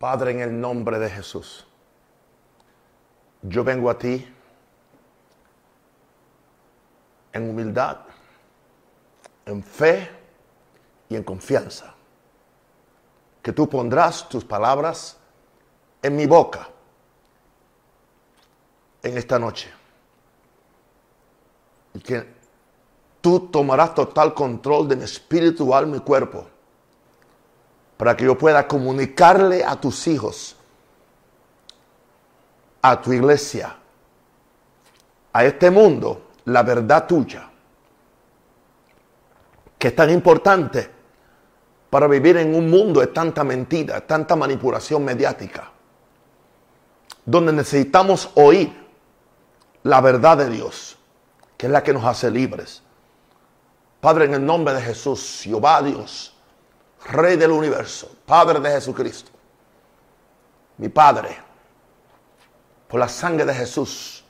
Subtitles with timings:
[0.00, 1.66] Padre, en el nombre de Jesús,
[3.42, 4.26] yo vengo a ti
[7.34, 7.98] en humildad,
[9.44, 10.10] en fe
[11.06, 11.94] y en confianza.
[13.42, 15.18] Que tú pondrás tus palabras
[16.00, 16.66] en mi boca
[19.02, 19.70] en esta noche.
[21.92, 22.26] Y que
[23.20, 26.46] tú tomarás total control de mi espíritu, alma y cuerpo
[28.00, 30.56] para que yo pueda comunicarle a tus hijos,
[32.80, 33.76] a tu iglesia,
[35.34, 37.50] a este mundo, la verdad tuya,
[39.78, 40.90] que es tan importante
[41.90, 45.70] para vivir en un mundo de tanta mentira, tanta manipulación mediática,
[47.26, 48.72] donde necesitamos oír
[49.82, 50.96] la verdad de Dios,
[51.58, 52.82] que es la que nos hace libres.
[54.00, 56.29] Padre, en el nombre de Jesús, Jehová Dios,
[57.06, 59.30] Rey del universo, Padre de Jesucristo,
[60.78, 61.36] mi Padre,
[62.88, 64.24] por la sangre de Jesús,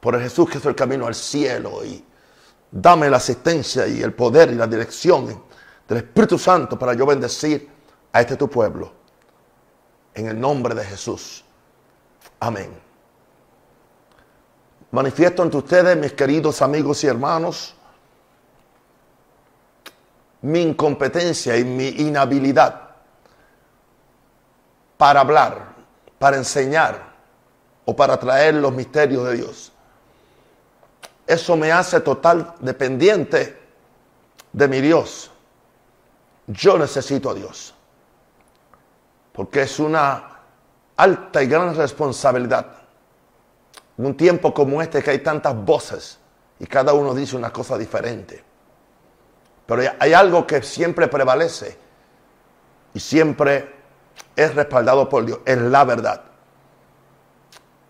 [0.00, 2.04] por el Jesús que es el camino al cielo y
[2.70, 5.44] dame la asistencia y el poder y la dirección
[5.88, 7.68] del Espíritu Santo para yo bendecir
[8.12, 8.92] a este tu pueblo.
[10.14, 11.44] En el nombre de Jesús.
[12.40, 12.70] Amén.
[14.90, 17.74] Manifiesto ante ustedes, mis queridos amigos y hermanos,
[20.42, 22.90] mi incompetencia y mi inhabilidad
[24.96, 25.74] para hablar,
[26.18, 27.12] para enseñar
[27.84, 29.72] o para traer los misterios de Dios.
[31.26, 33.58] Eso me hace total dependiente
[34.52, 35.30] de mi Dios.
[36.46, 37.74] Yo necesito a Dios.
[39.32, 40.40] Porque es una
[40.96, 42.66] alta y gran responsabilidad.
[43.96, 46.18] En un tiempo como este que hay tantas voces
[46.58, 48.51] y cada uno dice una cosa diferente.
[49.66, 51.78] Pero hay algo que siempre prevalece
[52.94, 53.74] y siempre
[54.36, 56.22] es respaldado por Dios, es la verdad.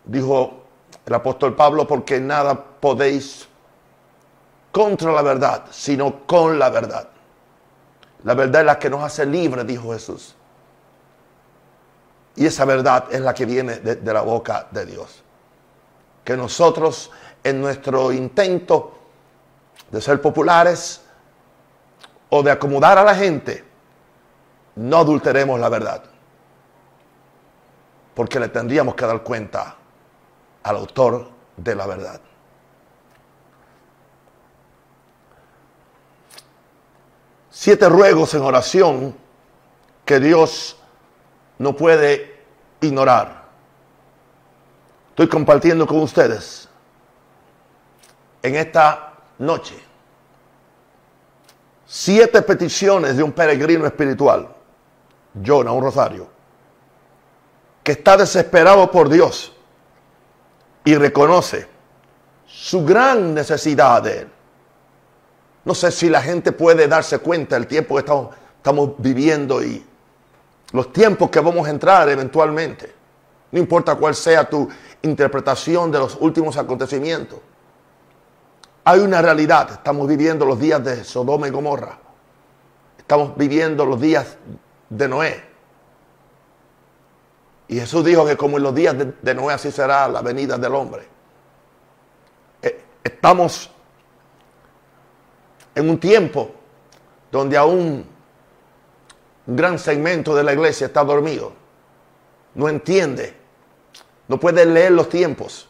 [0.05, 0.63] Dijo
[1.07, 3.49] el apóstol Pablo, porque nada podéis
[4.71, 7.09] contra la verdad, sino con la verdad.
[8.25, 10.35] La verdad es la que nos hace libres, dijo Jesús.
[12.37, 15.23] Y esa verdad es la que viene de, de, la boca de Dios.
[16.25, 17.11] Que nosotros
[17.45, 18.95] en nuestro intento
[19.91, 21.02] de ser populares,
[22.35, 23.63] o de acomodar a la gente,
[24.77, 26.03] no adulteremos la verdad.
[28.15, 29.77] Porque le tendríamos que dar cuenta
[30.63, 31.29] al autor
[31.59, 32.23] de la verdad.
[37.51, 39.15] Siete ruegos en oración
[40.07, 40.79] que Dios
[41.59, 42.45] no puede
[42.81, 43.43] ignorar.
[45.11, 46.67] Estoy compartiendo con ustedes
[48.43, 49.92] en esta noche
[51.95, 54.49] siete peticiones de un peregrino espiritual,
[55.45, 56.27] Jonah, un rosario,
[57.83, 59.53] que está desesperado por Dios
[60.87, 61.69] y reconoce
[62.47, 64.29] su gran necesidad de Él.
[65.67, 69.85] No sé si la gente puede darse cuenta del tiempo que estamos, estamos viviendo y
[70.73, 72.91] los tiempos que vamos a entrar eventualmente.
[73.51, 74.67] No importa cuál sea tu
[75.03, 77.39] interpretación de los últimos acontecimientos.
[78.85, 79.71] Hay una realidad.
[79.73, 81.99] Estamos viviendo los días de Sodoma y Gomorra.
[82.99, 84.37] Estamos viviendo los días
[84.89, 85.45] de Noé.
[87.69, 90.75] Y Jesús dijo que como en los días de, Noé así será la venida del
[90.75, 91.07] hombre.
[92.61, 93.71] Eh, estamos
[95.75, 96.51] en un tiempo
[97.31, 98.07] donde aún
[99.47, 101.53] un gran segmento de la iglesia está dormido.
[102.55, 103.37] No entiende.
[104.29, 105.69] No puede leer los tiempos.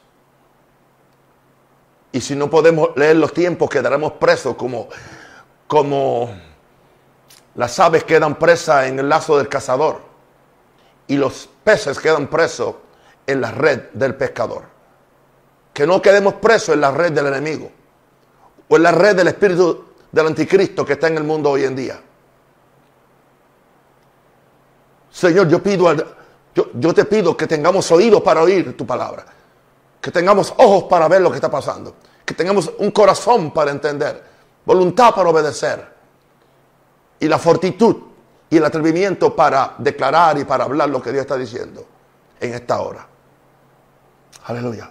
[2.13, 4.89] Y si no podemos leer los tiempos, quedaremos presos como,
[5.67, 6.31] como
[7.55, 10.03] las aves quedan presas en el lazo del cazador
[11.07, 12.75] y los peces quedan presos
[13.27, 14.65] en la red del pescador.
[15.73, 17.71] Que no quedemos presos en la red del enemigo
[18.69, 21.75] o en la red del espíritu del anticristo que está en el mundo hoy en
[21.75, 21.99] día.
[25.11, 25.95] Señor, yo pido,
[26.55, 29.25] yo, yo te pido que tengamos oídos para oír tu palabra
[30.03, 31.95] que tengamos ojos para ver lo que está pasando,
[32.27, 34.21] que tengamos un corazón para entender,
[34.67, 35.87] voluntad para obedecer
[37.21, 37.97] y la fortitud
[38.51, 41.87] y el atrevimiento para declarar y para hablar lo que Dios está diciendo
[42.41, 43.07] en esta hora.
[44.47, 44.91] Aleluya.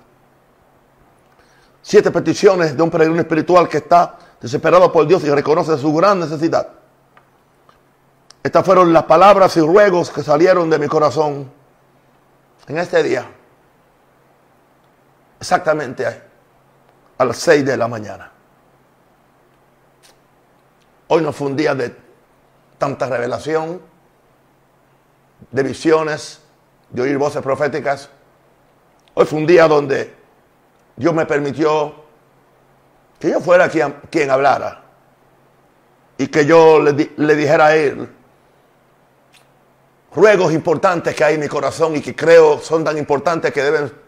[1.81, 6.22] Siete peticiones de un peregrino espiritual que está desesperado por Dios y reconoce su gran
[6.22, 6.69] necesidad.
[8.42, 11.52] Estas fueron las palabras y ruegos que salieron de mi corazón
[12.66, 13.30] en este día
[15.51, 16.07] exactamente
[17.18, 18.31] a las 6 de la mañana.
[21.09, 21.94] Hoy no fue un día de
[22.77, 23.81] tanta revelación,
[25.51, 26.39] de visiones,
[26.89, 28.09] de oír voces proféticas.
[29.13, 30.15] Hoy fue un día donde
[30.95, 31.95] Dios me permitió
[33.19, 34.83] que yo fuera quien, quien hablara
[36.18, 38.09] y que yo le, le dijera a Él
[40.15, 44.00] ruegos importantes que hay en mi corazón y que creo son tan importantes que deben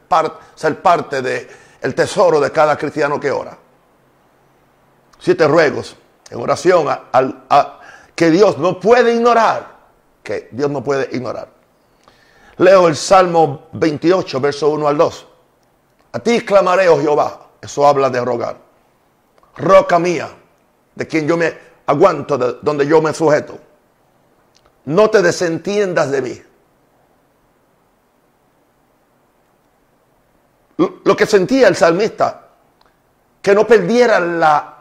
[0.56, 1.48] ser parte del
[1.82, 3.58] el tesoro de cada cristiano que ora.
[5.20, 5.96] Siete ruegos
[6.30, 7.80] en oración a,
[8.16, 9.68] que Dios no puede ignorar,
[10.24, 11.50] que Dios no puede ignorar.
[12.58, 15.28] Leo el Salmo 28, verso 1 al 2.
[16.14, 17.40] A ti clamaré, oh Jehová.
[17.62, 18.58] Eso habla de rogar.
[19.58, 20.30] Roca mía,
[20.96, 23.58] de quien yo me aguanto, de donde yo me sujeto.
[24.86, 26.42] No te desentiendas de mí.
[30.78, 32.48] Lo que sentía el salmista,
[33.42, 34.74] que no perdiera la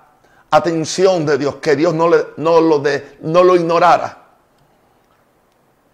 [0.51, 4.19] atención de Dios, que Dios no, le, no, lo, de, no lo ignorara.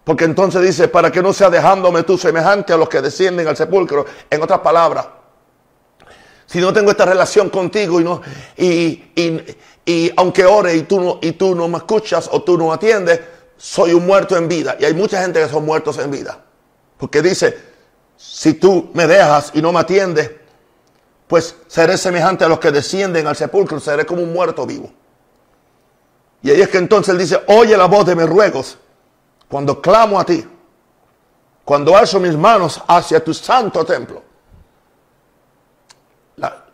[0.03, 3.55] Porque entonces dice, para que no sea dejándome tú semejante a los que descienden al
[3.55, 4.05] sepulcro.
[4.29, 5.07] En otras palabras,
[6.45, 8.21] si no tengo esta relación contigo y, no,
[8.57, 12.57] y, y, y aunque ore y tú, no, y tú no me escuchas o tú
[12.57, 13.19] no atiendes,
[13.55, 14.77] soy un muerto en vida.
[14.79, 16.43] Y hay mucha gente que son muertos en vida.
[16.97, 17.68] Porque dice,
[18.19, 20.29] si tú me dejas y no me atiendes,
[21.25, 24.91] pues seré semejante a los que descienden al sepulcro, seré como un muerto vivo.
[26.41, 28.77] Y ahí es que entonces él dice, oye la voz de mis ruegos
[29.47, 30.45] cuando clamo a ti,
[31.63, 34.21] cuando alzo mis manos hacia tu santo templo.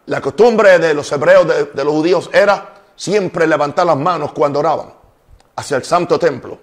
[0.08, 4.60] La, costumbre de los hebreos, de, de los judíos, era siempre levantar las manos cuando
[4.60, 4.94] oraban
[5.56, 6.60] hacia el santo templo.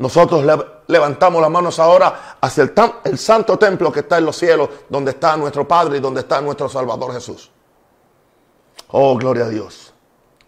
[0.00, 0.42] Nosotros
[0.86, 2.72] levantamos las manos ahora hacia
[3.04, 6.40] el, santo templo que está en los cielos, donde está nuestro Padre y donde está
[6.40, 7.50] nuestro Salvador Jesús.
[8.92, 9.92] Oh, gloria a Dios.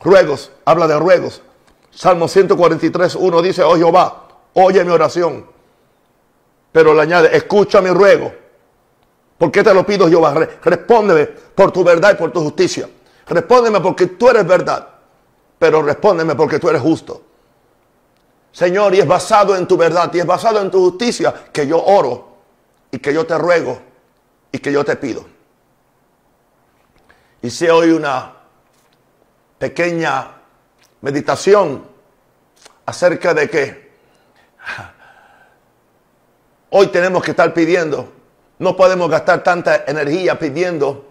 [0.03, 1.43] Ruegos, habla de ruegos.
[1.91, 5.47] Salmo 143, 1 dice, oh Jehová, oye mi oración.
[6.73, 8.33] Pero le añade, escucha mi ruego.
[9.37, 10.33] ¿Por qué te lo pido, Jehová?
[10.63, 12.89] Respóndeme por tu verdad y por tu justicia.
[13.27, 14.89] Respóndeme porque tú eres verdad.
[15.59, 17.21] Pero respóndeme porque tú eres justo.
[18.53, 21.83] Señor, y es basado en tu verdad y es basado en tu justicia que yo
[21.83, 22.37] oro
[22.91, 23.81] y que yo te ruego
[24.53, 25.25] y que yo te pido.
[27.41, 28.35] Hice hoy una
[29.59, 30.37] pequeña
[31.01, 31.83] meditación
[32.85, 33.93] acerca de que
[36.71, 38.13] hoy tenemos que estar pidiendo,
[38.59, 41.07] no podemos gastar tanta energía pidiendo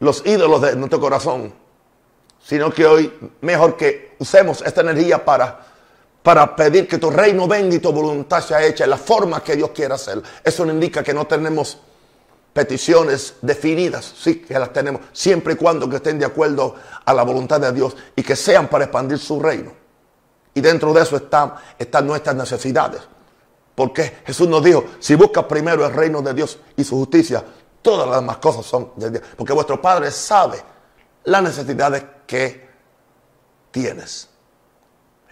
[0.00, 1.54] los ídolos de nuestro corazón,
[2.42, 5.75] sino que hoy mejor que usemos esta energía para
[6.26, 9.54] para pedir que tu reino venga y tu voluntad sea hecha en la forma que
[9.54, 10.20] Dios quiera hacer.
[10.42, 11.78] Eso no indica que no tenemos
[12.52, 16.74] peticiones definidas, sí que las tenemos, siempre y cuando que estén de acuerdo
[17.04, 19.70] a la voluntad de Dios y que sean para expandir su reino.
[20.52, 23.02] Y dentro de eso están, están nuestras necesidades.
[23.76, 27.44] Porque Jesús nos dijo, si buscas primero el reino de Dios y su justicia,
[27.80, 29.22] todas las demás cosas son de Dios.
[29.36, 30.60] Porque vuestro Padre sabe
[31.22, 32.68] las necesidades que
[33.70, 34.30] tienes.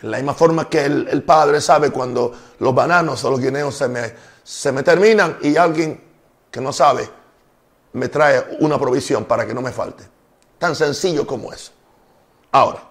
[0.05, 3.89] En la misma forma que el, padre sabe cuando los bananos o los guineos se
[3.89, 4.13] me,
[4.43, 5.99] se me terminan y alguien
[6.51, 7.09] que no sabe
[7.95, 10.07] me trae una provisión para que no me falte.
[10.59, 11.73] Tan sencillo como eso.
[12.53, 12.83] Ahora,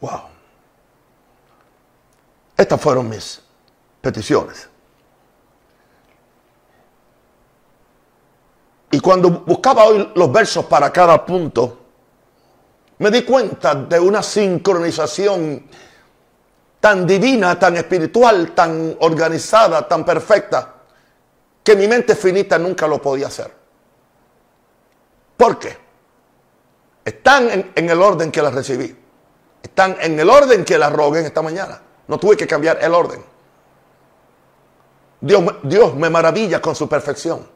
[0.00, 0.22] wow.
[2.56, 3.40] Estas fueron mis
[4.00, 4.68] peticiones.
[8.90, 11.77] Y cuando buscaba hoy los versos para cada punto,
[12.98, 15.66] me di cuenta de una sincronización
[16.80, 20.74] tan divina, tan espiritual, tan organizada, tan perfecta,
[21.62, 23.52] que mi mente finita nunca lo podía hacer.
[25.36, 25.76] ¿Por qué?
[27.04, 28.94] Están en, el orden que las recibí.
[29.62, 31.80] Están en el orden que las rogué esta mañana.
[32.06, 33.22] No tuve que cambiar el orden.
[35.20, 37.46] Dios, Dios me maravilla con su perfección.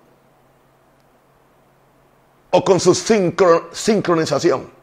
[2.50, 4.81] O con su sincronización.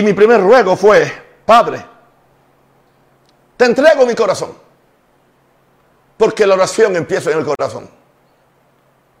[0.00, 1.12] Y mi primer ruego fue,
[1.44, 1.84] Padre,
[3.54, 4.56] te entrego mi corazón.
[6.16, 7.86] Porque la oración empieza en el corazón.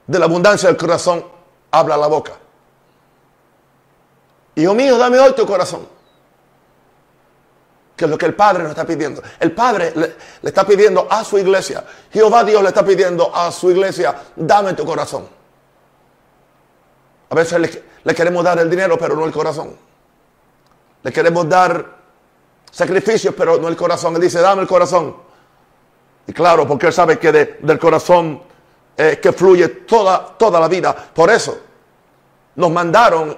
[0.06, 1.22] De la abundancia del corazón
[1.70, 2.32] habla la boca.
[4.54, 5.86] Hijo mío, dame hoy tu corazón.
[7.94, 9.22] Que es lo que el Padre nos está pidiendo.
[9.38, 10.16] El Padre le,
[10.48, 11.84] está pidiendo a su iglesia.
[12.10, 15.28] Jehová Dios le está pidiendo a su iglesia, dame tu corazón.
[17.28, 19.89] A veces le, le queremos dar el dinero, pero no el corazón.
[21.02, 21.98] Le queremos dar
[22.70, 24.14] sacrificios, pero no el corazón.
[24.16, 25.16] Él dice, dame el corazón.
[26.26, 28.42] Y claro, porque Él sabe que del corazón
[28.96, 30.94] eh, que fluye toda, toda la vida.
[30.94, 31.58] Por eso
[32.56, 33.36] nos mandaron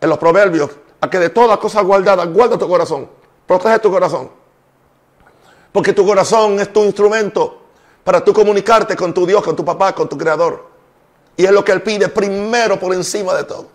[0.00, 3.08] en los proverbios a que de todas cosas guardadas, guarda tu corazón.
[3.46, 4.30] Protege tu corazón.
[5.72, 7.62] Porque tu corazón es tu instrumento
[8.04, 10.70] para tú comunicarte con tu Dios, con tu papá, con tu creador.
[11.36, 13.66] Y es lo que Él pide primero por encima de todo.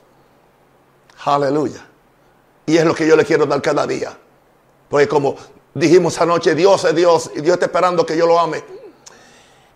[1.26, 1.87] Aleluya.
[2.68, 4.16] Y es lo que yo le quiero dar cada día.
[4.90, 5.36] Porque como
[5.74, 8.64] dijimos anoche, Dios es Dios y Dios está esperando que yo lo ame.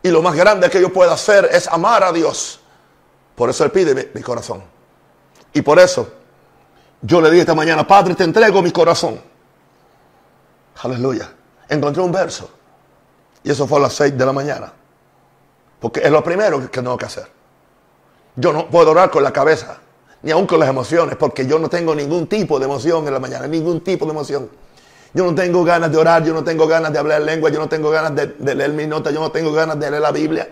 [0.03, 2.59] Y lo más grande que yo pueda hacer es amar a Dios.
[3.35, 4.61] Por eso Él pide mi, corazón.
[5.53, 6.07] Y por eso
[7.01, 9.21] yo le dije esta mañana, Padre, te entrego mi corazón.
[10.83, 11.33] Aleluya.
[11.69, 12.49] Encontré un verso.
[13.43, 14.73] Y eso fue a las 6 de la mañana.
[15.79, 17.31] Porque es lo primero que tengo que hacer.
[18.35, 19.79] Yo no puedo orar con la cabeza,
[20.23, 23.19] ni aún con las emociones, porque yo no tengo ningún tipo de emoción en la
[23.19, 24.49] mañana, ningún tipo de emoción.
[25.13, 27.67] Yo no tengo ganas de orar, yo no tengo ganas de hablar lengua, yo no
[27.67, 30.49] tengo ganas de, leer mis notas, yo no tengo ganas de leer la Biblia.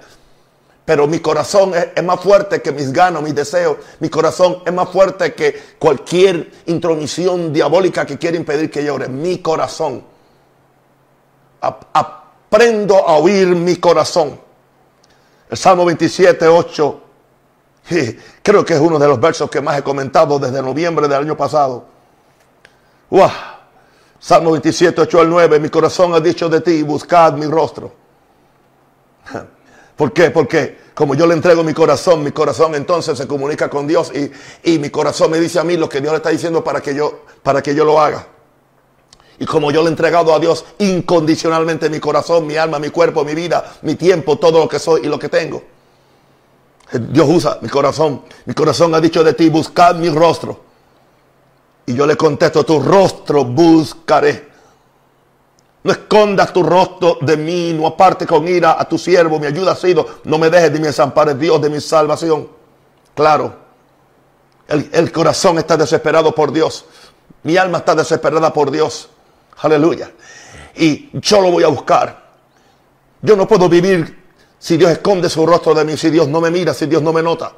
[0.83, 3.77] Pero mi corazón es, es, más fuerte que mis ganas, mis deseos.
[3.99, 9.07] Mi corazón es más fuerte que cualquier intromisión diabólica que quiera impedir que yo ore.
[9.07, 10.03] Mi corazón.
[11.61, 14.41] Aprendo a oír mi corazón.
[15.49, 17.01] El Salmo 27, 8.
[18.43, 21.35] Creo que es uno de los versos que más he comentado desde noviembre del año
[21.35, 21.85] pasado.
[23.09, 23.29] ¡Wow!
[24.19, 25.59] Salmo 27, 8 al 9.
[25.59, 27.91] Mi corazón ha dicho de ti, buscad mi rostro.
[29.95, 30.29] ¿Por qué?
[30.29, 34.31] Porque como yo le entrego mi corazón, mi corazón entonces se comunica con Dios y,
[34.69, 36.93] y, mi corazón me dice a mí lo que Dios le está diciendo para que,
[36.93, 38.27] yo, para que yo lo haga.
[39.39, 43.23] Y como yo le he entregado a Dios incondicionalmente mi corazón, mi alma, mi cuerpo,
[43.23, 45.63] mi vida, mi tiempo, todo lo que soy y lo que tengo.
[46.91, 48.23] Dios usa mi corazón.
[48.45, 50.59] Mi corazón ha dicho de ti, buscad mi rostro.
[51.85, 54.49] Y yo le contesto, tu rostro buscaré.
[55.83, 59.71] No escondas tu rostro de mí, no aparte con ira a tu siervo, mi ayuda
[59.71, 62.49] ha sido, no me dejes de mi desampares, Dios de mi salvación.
[63.15, 63.55] Claro,
[64.67, 66.85] el, el, corazón está desesperado por Dios,
[67.43, 69.09] mi alma está desesperada por Dios,
[69.61, 70.11] aleluya.
[70.75, 72.29] Y yo lo voy a buscar.
[73.21, 74.18] Yo no puedo vivir
[74.59, 77.13] si Dios esconde su rostro de mí, si Dios no me mira, si Dios no
[77.13, 77.53] me nota.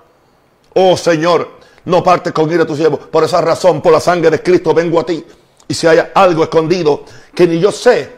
[0.76, 1.50] Oh Señor,
[1.86, 2.98] no parte con ira a tu siervo.
[2.98, 5.26] Por esa razón, por la sangre de Cristo, vengo a ti.
[5.68, 7.04] Y si hay algo escondido
[7.34, 8.10] que ni yo sé,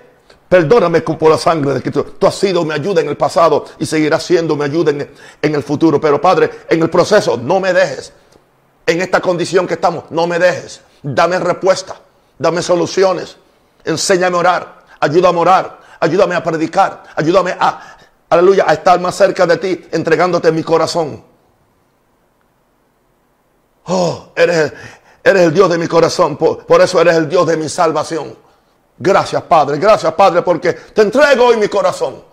[0.50, 2.04] perdóname por la sangre de Cristo.
[2.20, 5.10] Tú has sido mi ayuda en el pasado y seguirás siendo mi ayuda en,
[5.42, 6.00] en el futuro.
[6.02, 8.12] Pero Padre, en el proceso, no me dejes.
[8.86, 10.82] En esta condición que estamos, no me dejes.
[11.02, 11.96] Dame respuesta,
[12.38, 13.38] dame soluciones.
[13.86, 17.93] Enséñame a orar, ayúdame a orar, ayúdame a predicar, ayúdame a,
[18.34, 21.24] aleluya, a estar más cerca de ti, entregándote mi corazón.
[23.86, 24.74] Oh, eres,
[25.24, 28.38] el Dios de mi corazón, por, por, eso eres el Dios de mi salvación.
[28.98, 32.24] Gracias, Padre, gracias, Padre, porque te entrego hoy mi corazón.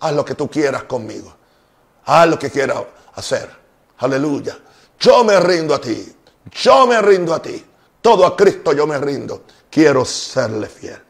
[0.00, 1.32] Haz lo que tú quieras conmigo.
[2.04, 2.82] Haz lo que quieras
[3.14, 3.48] hacer.
[3.98, 4.58] Aleluya.
[4.98, 6.14] Yo me rindo a ti.
[6.50, 7.64] Yo me rindo a ti.
[8.00, 9.44] Todo a Cristo yo me rindo.
[9.70, 11.00] Quiero serle fiel.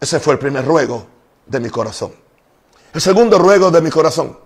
[0.00, 1.06] Ese fue el primer ruego
[1.44, 2.27] de mi corazón.
[2.92, 4.38] El segundo ruego de mi corazón.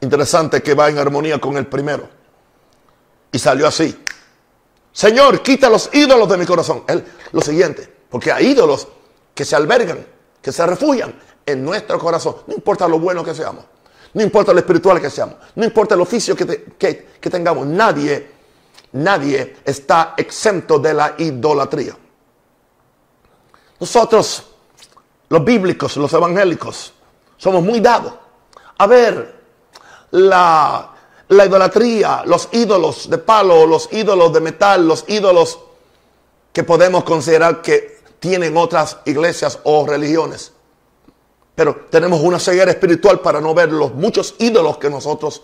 [0.00, 2.08] Interesante que va en armonía con el primero.
[3.30, 4.04] Y salió así.
[4.92, 6.84] Señor, quita los ídolos de mi corazón.
[6.86, 8.88] Él, lo siguiente, porque hay ídolos
[9.34, 10.06] que se albergan,
[10.42, 11.14] que se refugian
[11.46, 12.36] en nuestro corazón.
[12.46, 13.64] No importa lo bueno que seamos,
[14.12, 17.66] no importa lo espiritual que seamos, no importa el oficio que, que, que tengamos.
[17.66, 18.30] Nadie,
[18.92, 21.96] nadie está exento de la idolatría.
[23.80, 24.46] Nosotros,
[25.30, 26.92] los bíblicos, los evangélicos,
[27.42, 28.12] somos muy dados
[28.78, 29.42] a ver
[30.12, 30.92] la
[31.32, 35.58] la idolatría, los ídolos de palo, los ídolos de metal, los ídolos
[36.52, 40.52] que podemos considerar que tienen otras iglesias o religiones.
[41.54, 45.42] Pero tenemos una ceguera espiritual para no ver los muchos ídolos que nosotros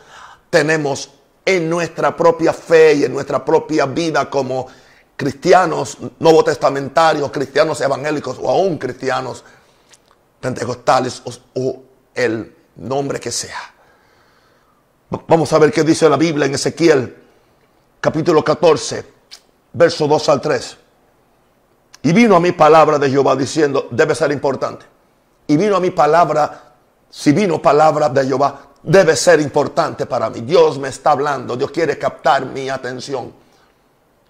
[0.51, 1.11] tenemos
[1.45, 4.67] en nuestra propia fe y en nuestra propia vida como
[5.17, 9.43] cristianos nuevo testamentarios, cristianos evangélicos o aún cristianos
[10.41, 11.83] pentecostales o, o
[12.19, 13.75] el nombre que sea.
[15.27, 17.17] Vamos a ver qué dice la Biblia en Ezequiel,
[18.01, 19.05] capítulo 14,
[19.73, 20.77] verso 2 al 3.
[22.03, 24.85] Y vino a mi palabra de Jehová diciendo, debe ser importante.
[25.47, 26.75] Y vino a mi palabra,
[27.09, 30.41] si vino palabra de Jehová, debe ser importante para mí.
[30.41, 33.33] Dios me está hablando, Dios quiere captar mi atención.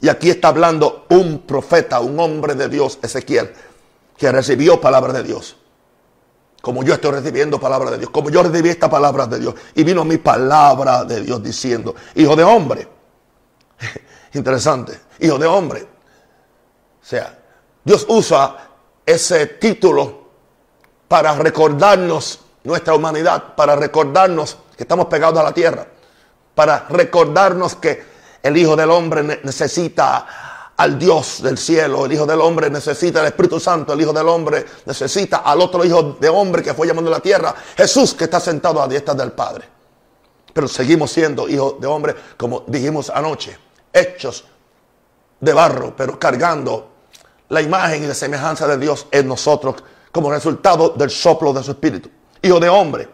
[0.01, 3.53] Y aquí está hablando un profeta, un hombre de Dios, Ezequiel,
[4.17, 5.57] que recibió palabra de Dios
[6.61, 9.55] como yo estoy recibiendo palabra de Dios, como yo recibí esta palabra de Dios.
[9.75, 12.89] Y vino mi palabra de Dios diciendo, hijo de hombre.
[14.35, 15.83] Interesante, hijo de hombre.
[15.83, 17.39] O sea,
[17.85, 18.57] Dios usa
[19.07, 20.29] ese título
[21.07, 25.87] para recordarnos nuestra humanidad, para recordarnos que estamos pegados a la tierra,
[26.55, 28.05] para recordarnos que
[28.43, 30.27] el Hijo del Hombre necesita
[30.79, 32.07] al Dios del cielo.
[32.07, 33.93] El Hijo del Hombre necesita el Espíritu Santo.
[33.93, 37.21] El Hijo del Hombre necesita al otro Hijo de Hombre que fue llamando a la
[37.21, 37.55] tierra.
[37.77, 39.69] Jesús que está sentado a diestra del Padre.
[40.53, 43.57] Pero seguimos siendo hijos de hombre, como dijimos anoche,
[43.93, 44.45] hechos
[45.39, 46.89] de barro, pero cargando
[47.51, 49.77] la imagen y la semejanza de Dios en nosotros
[50.11, 52.11] como resultado del soplo de su espíritu.
[52.43, 53.09] Hijo de hombre.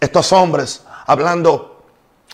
[0.00, 1.82] Estos hombres, hablando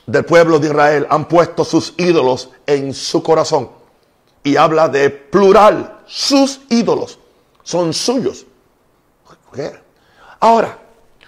[0.07, 3.78] del pueblo de Israel, han puesto sus ídolos en su corazón.
[4.43, 7.19] Y habla de plural, sus ídolos
[7.63, 8.47] son suyos.
[10.41, 10.79] Ahora,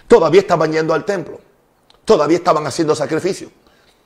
[0.07, 1.39] todavía estaban yendo al templo.
[2.05, 3.49] Todavía estaban haciendo sacrificio.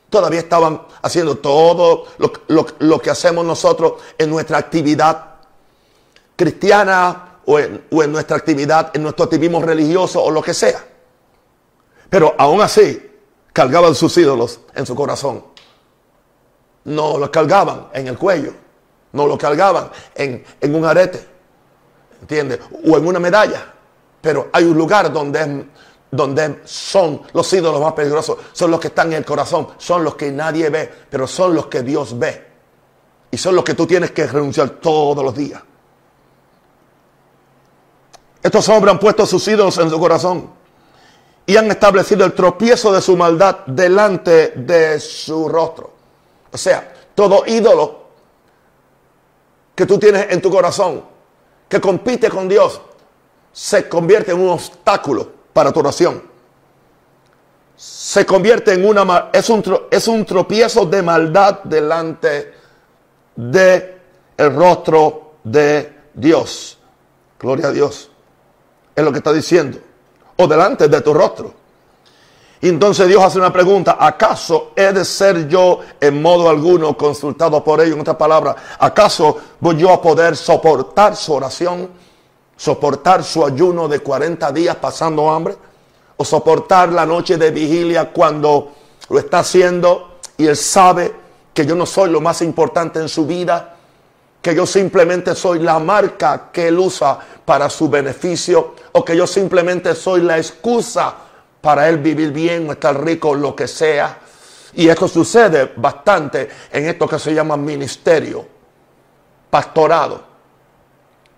[0.10, 5.36] Todavía estaban haciendo todo lo, que hacemos nosotros en nuestra actividad
[6.36, 10.84] cristiana o en, o en nuestra actividad, en nuestro activismo religioso o lo que sea.
[12.10, 13.02] Pero aún así,
[13.52, 15.44] cargaban sus ídolos en su corazón.
[16.84, 18.65] No los cargaban en el cuello.
[19.16, 21.26] No los cargaban en, en un arete.
[22.22, 22.60] ¿Entiendes?
[22.86, 23.74] O en una medalla.
[24.22, 25.66] Pero hay un lugar donde,
[26.12, 28.38] donde son los ídolos más peligrosos.
[28.52, 29.70] Son los que están en el corazón.
[29.78, 30.92] Son los que nadie ve.
[31.10, 32.46] Pero son los que Dios ve.
[33.32, 35.62] Y son los que tú tienes que renunciar todos los días.
[38.44, 40.50] Estos hombres han puesto sus ídolos en su corazón
[41.46, 45.92] y han establecido el tropiezo de su maldad delante de su rostro.
[46.52, 48.05] O sea, todo ídolo
[49.76, 51.04] que tú tienes en tu corazón,
[51.68, 52.82] que compite con Dios,
[53.52, 56.24] se convierte en un obstáculo para tu oración.
[57.76, 62.54] Se convierte en una es un, es un tropiezo de maldad delante
[63.36, 63.98] de
[64.38, 66.78] el rostro de Dios.
[67.38, 68.10] Gloria a Dios.
[68.96, 69.80] Es lo que está diciendo
[70.38, 71.54] o delante de tu rostro.
[72.66, 77.64] Y entonces Dios hace una pregunta, ¿acaso he de ser yo en modo alguno consultado
[77.64, 77.94] por ello?
[77.94, 81.92] En otras palabras, ¿acaso voy yo a poder soportar su oración?
[82.58, 85.56] ¿Soportar su ayuno de 40 días pasando hambre?
[86.18, 88.72] ¿O soportar la noche de vigilia cuando
[89.10, 91.14] lo está haciendo y él sabe
[91.54, 93.74] que yo no soy lo más importante en su vida?
[94.42, 99.26] que yo simplemente soy la marca que él usa para su beneficio o que yo
[99.26, 101.25] simplemente soy la excusa
[101.66, 104.20] para él vivir bien estar rico, lo que sea.
[104.76, 108.46] Y esto sucede bastante en esto que se llama ministerio,
[109.50, 110.24] pastorado.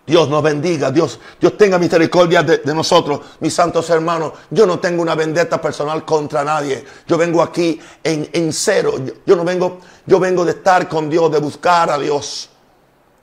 [0.05, 4.33] Dios nos bendiga, Dios, Dios tenga misericordia de, nosotros, mis santos hermanos.
[4.49, 6.83] Yo no tengo una vendetta personal contra nadie.
[7.07, 8.95] Yo vengo aquí en, en cero.
[8.97, 12.49] Yo, yo, no vengo, yo vengo de estar con Dios, de buscar a Dios.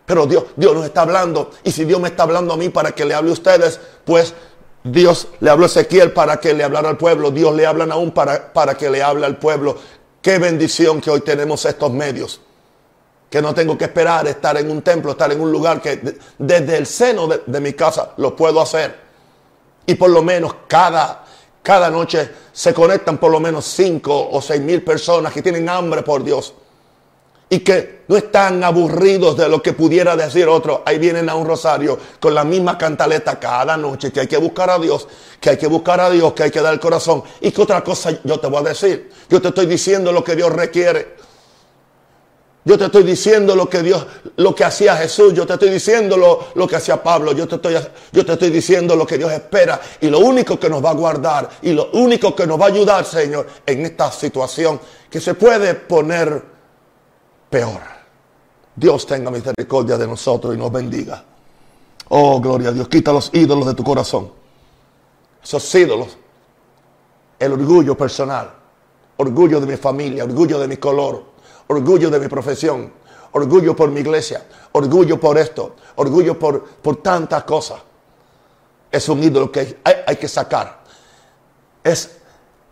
[0.07, 1.51] Pero Dios, Dios nos está hablando.
[1.64, 4.35] Y si Dios me está hablando a mí para que le hable a ustedes, pues
[4.85, 7.31] Dios le habló a Ezequiel para que le hablara al pueblo.
[7.31, 9.77] Dios le hablan aún para, para que le hable al pueblo.
[10.20, 12.40] Qué bendición que hoy tenemos estos medios.
[13.31, 16.77] Que no tengo que esperar estar en un templo, estar en un lugar que desde
[16.77, 18.94] el seno de, de mi casa lo puedo hacer.
[19.87, 21.25] Y por lo menos cada,
[21.62, 26.03] cada noche se conectan por lo menos cinco o seis mil personas que tienen hambre
[26.03, 26.55] por Dios
[27.55, 30.83] y que no están aburridos de lo que pudiera decir otro.
[30.85, 34.71] Ahí vienen a un rosario con la misma cantaleta cada noche, que hay que buscar
[34.71, 35.07] a Dios,
[35.40, 37.23] que hay que buscar a Dios, que hay que dar el corazón.
[37.40, 39.09] Y que otra cosa yo te voy a decir.
[39.29, 41.14] Yo te estoy diciendo lo que Dios requiere.
[42.64, 45.33] Yo te estoy diciendo lo que Dios, lo que hacía Jesús.
[45.33, 47.35] Yo te estoy diciendo lo, lo que hacía Pablo.
[47.35, 47.77] Yo te, estoy,
[48.11, 49.81] yo te estoy diciendo lo que Dios espera.
[50.01, 52.69] Y lo único que nos va a guardar y lo único que nos va a
[52.71, 56.54] ayudar, Señor, en esta situación que se puede poner
[57.55, 57.81] peor.
[58.75, 61.23] Dios tenga misericordia de nosotros y nos bendiga.
[62.09, 62.88] Oh, gloria a Dios.
[62.88, 64.33] Quita los ídolos de tu corazón.
[65.40, 66.19] Esos ídolos.
[67.38, 68.51] El orgullo personal.
[69.19, 70.25] Orgullo de mi familia.
[70.25, 71.23] Orgullo de mi color.
[71.69, 72.93] Orgullo de mi profesión.
[73.31, 74.45] Orgullo por mi iglesia.
[74.73, 75.77] Orgullo por esto.
[75.95, 77.79] Orgullo por, por tantas cosas.
[78.90, 80.83] Es un ídolo que hay, que sacar.
[81.85, 82.17] Es,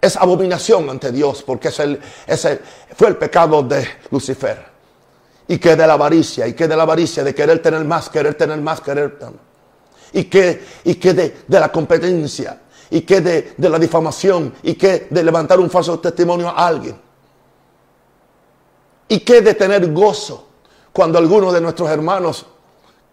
[0.00, 2.00] es abominación ante Dios porque es el,
[2.96, 4.71] fue el pecado de Lucifer
[5.52, 8.36] y que de la avaricia, y que de la avaricia, de querer tener más, querer
[8.36, 9.18] tener más, querer
[10.14, 15.08] y que, y que de, la competencia, y que de, de la difamación, y que
[15.10, 16.98] de levantar un falso testimonio a alguien,
[19.08, 20.48] y que de tener gozo
[20.90, 22.46] cuando alguno de nuestros hermanos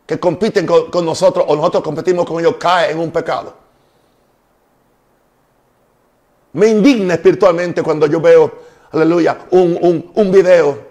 [0.05, 3.53] que compiten con, nosotros o nosotros competimos con ellos cae en un pecado.
[6.53, 8.59] Me indigna espiritualmente cuando yo veo,
[8.93, 10.88] aleluya, un, un, un video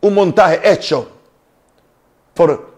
[0.00, 1.08] un montaje hecho
[2.34, 2.68] por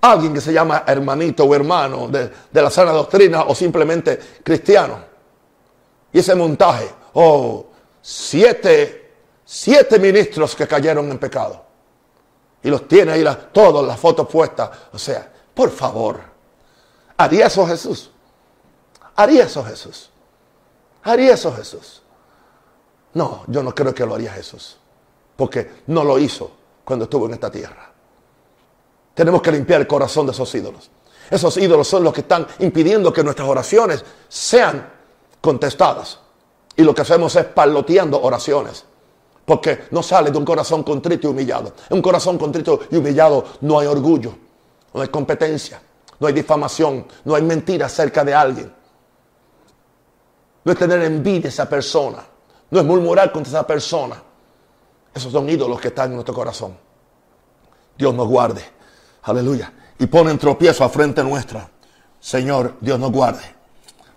[0.00, 4.98] alguien que se llama hermanito o hermano de, la sana doctrina o simplemente cristiano.
[6.12, 7.66] Y ese montaje, oh,
[8.00, 9.12] siete,
[9.44, 11.64] siete ministros que cayeron en pecado.
[12.62, 14.70] Y los tiene ahí todas las fotos puestas.
[14.92, 16.20] O sea, por favor,
[17.16, 18.10] ¿haría eso Jesús?
[19.16, 20.10] ¿Haría eso Jesús?
[21.02, 22.02] ¿Haría eso Jesús?
[23.14, 24.78] No, yo no creo que lo haría Jesús.
[25.36, 26.50] Porque no lo hizo
[26.84, 27.92] cuando estuvo en esta tierra.
[29.14, 30.90] Tenemos que limpiar el corazón de esos ídolos.
[31.30, 34.90] Esos ídolos son los que están impidiendo que nuestras oraciones sean
[35.40, 36.18] contestadas.
[36.76, 38.84] Y lo que hacemos es parloteando oraciones.
[39.44, 41.72] Porque no sale de un corazón contrito y humillado.
[41.90, 44.34] En un corazón contrito y humillado no hay orgullo,
[44.94, 45.82] no hay competencia,
[46.20, 48.72] no hay difamación, no hay mentira acerca de alguien.
[50.64, 52.24] No es tener envidia a esa persona.
[52.70, 54.22] No es murmurar contra esa persona.
[55.14, 56.76] Esos son ídolos que están en nuestro corazón.
[57.96, 58.62] Dios nos guarde.
[59.22, 59.72] Aleluya.
[59.98, 61.68] Y ponen tropiezo a frente nuestra.
[62.18, 63.42] Señor, Dios nos guarde.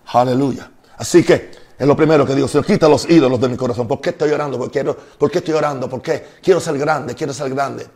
[0.06, 0.70] Aleluya.
[0.96, 3.86] Así que es lo primero que digo, Señor, quita los ídolos de mi corazón.
[3.86, 4.58] ¿Por qué estoy orando?
[4.58, 5.88] ¿Por ¿Por qué estoy orando?
[5.88, 6.26] ¿Por qué?
[6.42, 7.86] Quiero ser grande, quiero ser grande.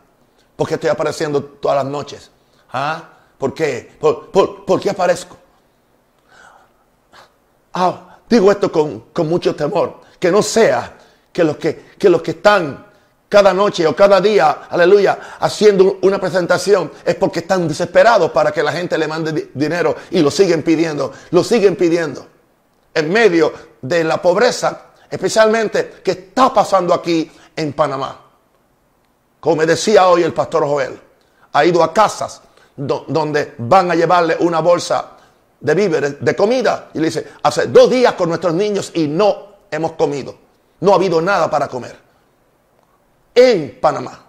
[0.55, 2.29] ¿Por qué estoy apareciendo todas las noches?
[2.71, 3.09] ¿Ah?
[3.37, 3.97] ¿Por qué?
[3.99, 5.35] ¿Por, qué aparezco?
[7.73, 10.01] Ah, digo esto con, mucho temor.
[10.19, 10.97] Que no sea
[11.33, 12.90] que los que, que los que están
[13.31, 18.61] cada noche o cada día, aleluya, haciendo una presentación, es porque están desesperados para que
[18.61, 22.27] la gente le mande dinero y lo siguen pidiendo, lo siguen pidiendo
[22.93, 28.19] en medio de la pobreza, especialmente que está pasando aquí en Panamá.
[29.39, 30.99] Como decía hoy el pastor Joel,
[31.53, 32.41] ha ido a casas
[32.75, 35.11] donde van a llevarle una bolsa
[35.57, 39.55] de víveres, de comida, y le dice, hace dos días con nuestros niños y no
[39.71, 40.35] hemos comido.
[40.81, 42.10] No ha habido nada para comer.
[43.33, 44.25] En Panamá.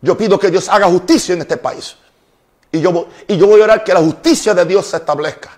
[0.00, 1.96] Yo pido que Dios haga justicia en este país.
[2.72, 5.50] Y yo, y yo voy a orar que la justicia de Dios se establezca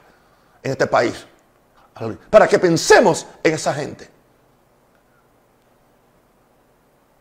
[0.62, 1.26] en este país.
[2.30, 4.10] Para que pensemos en esa gente.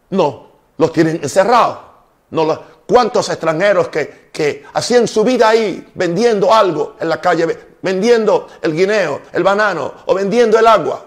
[0.09, 1.77] No, los tienen encerrados.
[2.31, 8.47] No ¿Cuántos extranjeros que, que hacían su vida ahí vendiendo algo en la calle, vendiendo
[8.61, 11.05] el guineo, el banano o vendiendo el agua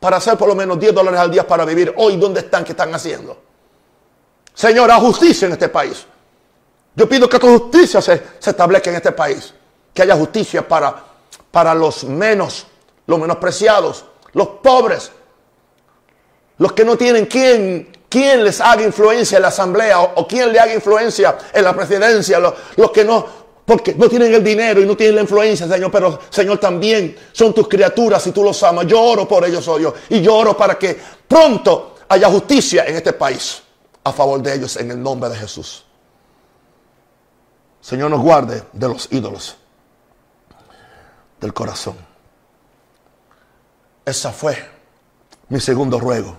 [0.00, 1.94] para hacer por lo menos 10 dólares al día para vivir?
[1.96, 2.64] Hoy, ¿dónde están?
[2.64, 3.47] ¿Qué están haciendo?
[4.58, 6.04] Señora, justicia en este país.
[6.96, 9.54] Yo pido que tu justicia se, se establezca en este país.
[9.94, 10.96] Que haya justicia para,
[11.52, 12.66] para los menos
[13.06, 15.12] los menospreciados, los pobres,
[16.58, 20.74] los que no tienen quien, les haga influencia en la asamblea o, quien le haga
[20.74, 23.24] influencia en la presidencia, los, los que no,
[23.64, 27.54] porque no tienen el dinero y no tienen la influencia, Señor, pero Señor también son
[27.54, 28.88] tus criaturas y tú los amas.
[28.88, 33.12] Yo oro por ellos hoy y yo oro para que pronto haya justicia en este
[33.12, 33.62] país
[34.08, 35.84] a favor de ellos en el nombre de Jesús.
[37.80, 39.56] Señor nos guarde de los ídolos
[41.40, 41.96] del corazón.
[44.04, 44.56] Esa fue
[45.48, 46.36] mi segundo ruego.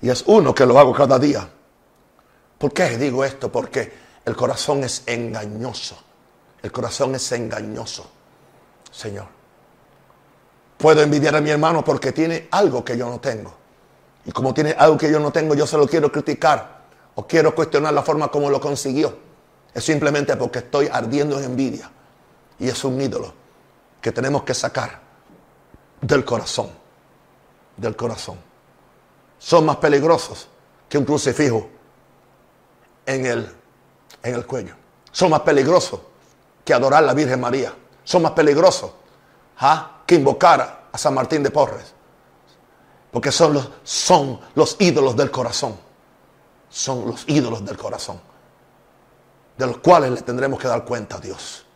[0.00, 1.48] Y es uno que lo hago cada día.
[2.58, 3.50] ¿Por qué digo esto?
[3.50, 3.92] Porque
[4.24, 5.96] el corazón es engañoso.
[6.62, 8.10] El corazón es engañoso,
[8.90, 9.26] Señor.
[10.76, 13.59] Puedo envidiar a mi hermano porque tiene algo que yo no tengo.
[14.24, 16.80] Y como tiene algo que yo no tengo, yo se lo quiero criticar
[17.14, 19.16] o quiero cuestionar la forma como lo consiguió.
[19.72, 21.90] Es simplemente porque estoy ardiendo en envidia.
[22.58, 23.32] Y es un ídolo
[24.00, 25.00] que tenemos que sacar
[26.00, 26.70] del corazón.
[27.76, 28.38] Del corazón.
[29.38, 30.48] Son más peligrosos
[30.88, 31.68] que un crucifijo
[33.06, 33.50] en el,
[34.22, 34.74] en el cuello.
[35.10, 36.00] Son más peligrosos
[36.64, 37.74] que adorar a la Virgen María.
[38.04, 38.90] Son más peligrosos
[39.58, 40.02] ¿ah?
[40.06, 41.94] que invocar a San Martín de Porres.
[43.10, 45.76] Porque son los, son los ídolos del corazón.
[46.68, 48.20] Son los ídolos del corazón.
[49.56, 51.66] De los cuales le tendremos que dar cuenta a Dios.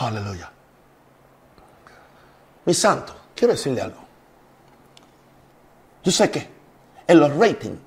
[0.00, 0.50] Aleluya.
[2.64, 4.00] Mi santo, quiero decirle algo.
[6.02, 6.48] Yo sé que
[7.06, 7.78] en los ratings,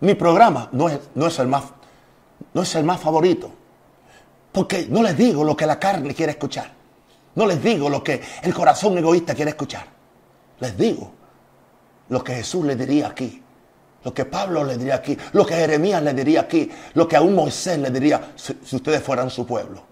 [0.00, 1.64] mi programa no es, no es, el, más,
[2.52, 3.52] no es el más favorito.
[4.50, 6.72] Porque no les digo lo que la carne quiere escuchar.
[7.34, 9.86] No les digo lo que el corazón egoísta quiere escuchar.
[10.62, 11.10] Les digo
[12.08, 13.42] lo que Jesús le diría aquí.
[14.04, 15.18] Lo que Pablo le diría aquí.
[15.32, 16.70] Lo que Jeremías le diría aquí.
[16.94, 19.82] Lo que aún Moisés le diría si, ustedes fueran su pueblo.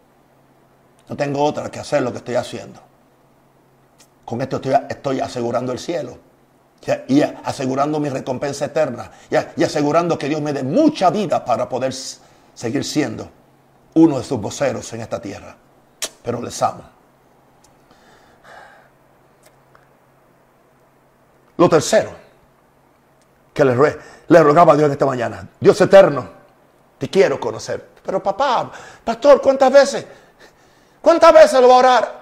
[1.09, 2.81] No tengo otra que hacer lo que estoy haciendo.
[4.25, 6.19] Con esto estoy, asegurando el cielo.
[7.09, 9.11] Y asegurando mi recompensa eterna.
[9.57, 11.93] Y asegurando que Dios me dé mucha vida para poder
[12.55, 13.29] seguir siendo
[13.95, 15.57] uno de sus voceros en esta tierra.
[16.23, 17.00] Pero les amo.
[21.61, 22.11] Lo tercero
[23.53, 25.47] que le, rogaba a Dios esta mañana.
[25.61, 26.27] Dios eterno,
[26.97, 27.87] te quiero conocer.
[28.03, 28.73] Pero papá,
[29.05, 30.07] pastor, ¿cuántas veces?
[31.03, 32.21] ¿Cuántas veces lo va a orar?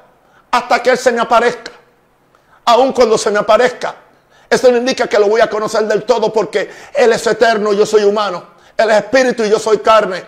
[0.50, 1.70] Hasta que Él se me aparezca
[2.64, 3.94] aun cuando se me aparezca.
[4.50, 7.86] Eso no indica que lo voy a conocer del todo porque Él es eterno, yo
[7.86, 8.42] soy humano.
[8.76, 10.24] Él es espíritu y yo soy carne.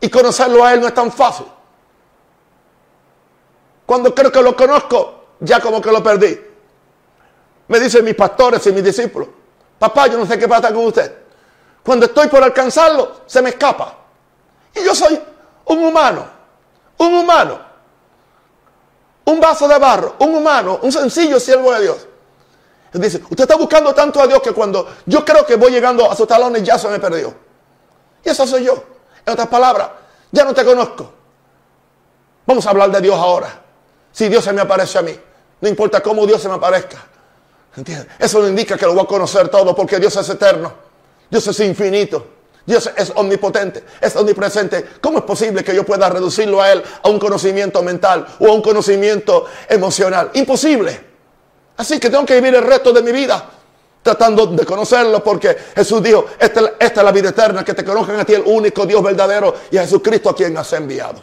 [0.00, 1.46] Y conocerlo a Él no es tan fácil.
[3.86, 6.53] Cuando creo que lo conozco, ya como que lo perdí.
[7.68, 9.28] Me dicen mis pastores y mis discípulos,
[9.78, 11.24] papá, yo no sé qué pasa con usted.
[11.82, 13.96] Cuando estoy por alcanzarlo, se me escapa.
[14.74, 15.20] Y yo soy
[15.66, 16.26] un humano,
[16.98, 17.60] un humano,
[19.26, 22.06] un vaso de barro, un humano, un sencillo siervo de Dios.
[22.92, 26.14] Dice, usted está buscando tanto a Dios que cuando yo creo que voy llegando a
[26.14, 27.34] sus talones ya se me perdió.
[28.24, 28.84] Y eso soy yo.
[29.26, 29.88] En otras palabras,
[30.30, 31.12] ya no te conozco.
[32.46, 33.62] Vamos a hablar de Dios ahora.
[34.12, 35.18] Si Dios se me aparece a mí,
[35.60, 37.04] no importa cómo Dios se me aparezca.
[37.76, 38.08] ¿Entiendes?
[38.18, 40.72] Eso no indica que lo voy a conocer todo porque Dios es eterno.
[41.30, 42.26] Dios es infinito.
[42.66, 44.84] Dios es omnipotente, es omnipresente.
[45.00, 48.52] ¿Cómo es posible que yo pueda reducirlo a Él a un conocimiento mental o a
[48.52, 50.30] un conocimiento emocional?
[50.34, 51.14] Imposible.
[51.76, 53.50] Así que tengo que vivir el resto de mi vida
[54.02, 58.20] tratando de conocerlo porque Jesús dijo, esta, esta es la vida eterna, que te conozcan
[58.20, 61.22] a ti el único Dios verdadero y a Jesucristo a quien has enviado.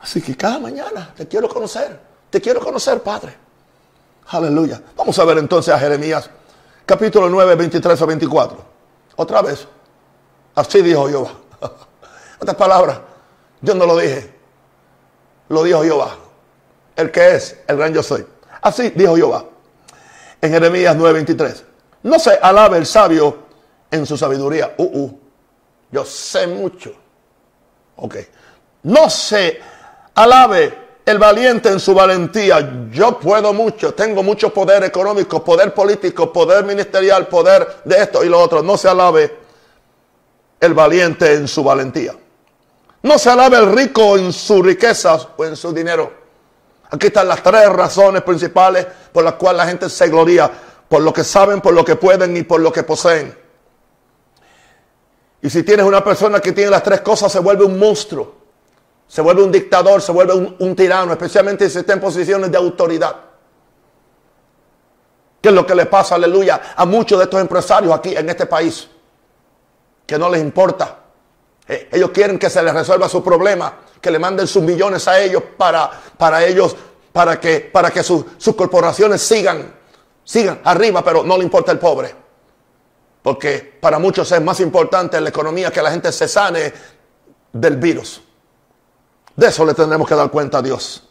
[0.00, 1.98] Así que cada mañana te quiero conocer,
[2.28, 3.43] te quiero conocer, Padre.
[4.28, 4.82] Aleluya.
[4.96, 6.30] Vamos a ver entonces a Jeremías
[6.86, 8.58] capítulo 9, 23 a 24.
[9.16, 9.66] Otra vez.
[10.54, 11.32] Así dijo Jehová.
[12.40, 12.98] Otras palabras,
[13.60, 14.32] yo no lo dije.
[15.48, 16.16] Lo dijo Jehová.
[16.96, 18.26] El que es, el gran yo soy.
[18.62, 19.44] Así dijo Jehová.
[20.40, 21.64] En Jeremías 9, 23.
[22.04, 23.38] No se alabe el sabio
[23.90, 24.74] en su sabiduría.
[24.76, 25.20] Uh, uh.
[25.90, 26.92] Yo sé mucho.
[27.96, 28.16] Ok.
[28.82, 29.60] No se
[30.14, 32.88] alabe el valiente en su valentía.
[32.90, 38.28] Yo puedo mucho, tengo mucho poder económico, poder político, poder ministerial, poder de esto y
[38.28, 38.62] lo otro.
[38.62, 39.36] No se alabe
[40.60, 42.14] el valiente en su valentía.
[43.02, 46.24] No se alabe el rico en sus riquezas o en su dinero.
[46.90, 50.50] Aquí están las tres razones principales por las cuales la gente se gloria.
[50.88, 53.36] Por lo que saben, por lo que pueden y por lo que poseen.
[55.42, 58.43] Y si tienes una persona que tiene las tres cosas, se vuelve un monstruo
[59.06, 63.16] se vuelve un dictador, se vuelve un, tirano, especialmente si está en posiciones de autoridad.
[65.40, 68.46] ¿Qué es lo que le pasa, aleluya, a muchos de estos empresarios aquí en este
[68.46, 68.88] país?
[70.06, 70.98] Que no les importa.
[71.68, 75.20] Eh, ellos quieren que se les resuelva su problema, que le manden sus millones a
[75.20, 76.74] ellos para, para ellos,
[77.12, 78.24] para que, para que sus
[78.56, 79.74] corporaciones sigan,
[80.24, 82.14] sigan arriba, pero no le importa el pobre.
[83.22, 86.72] Porque para muchos es más importante la economía que la gente se sane
[87.52, 88.23] del virus.
[89.36, 91.02] De eso le tendremos que dar cuenta a Dios.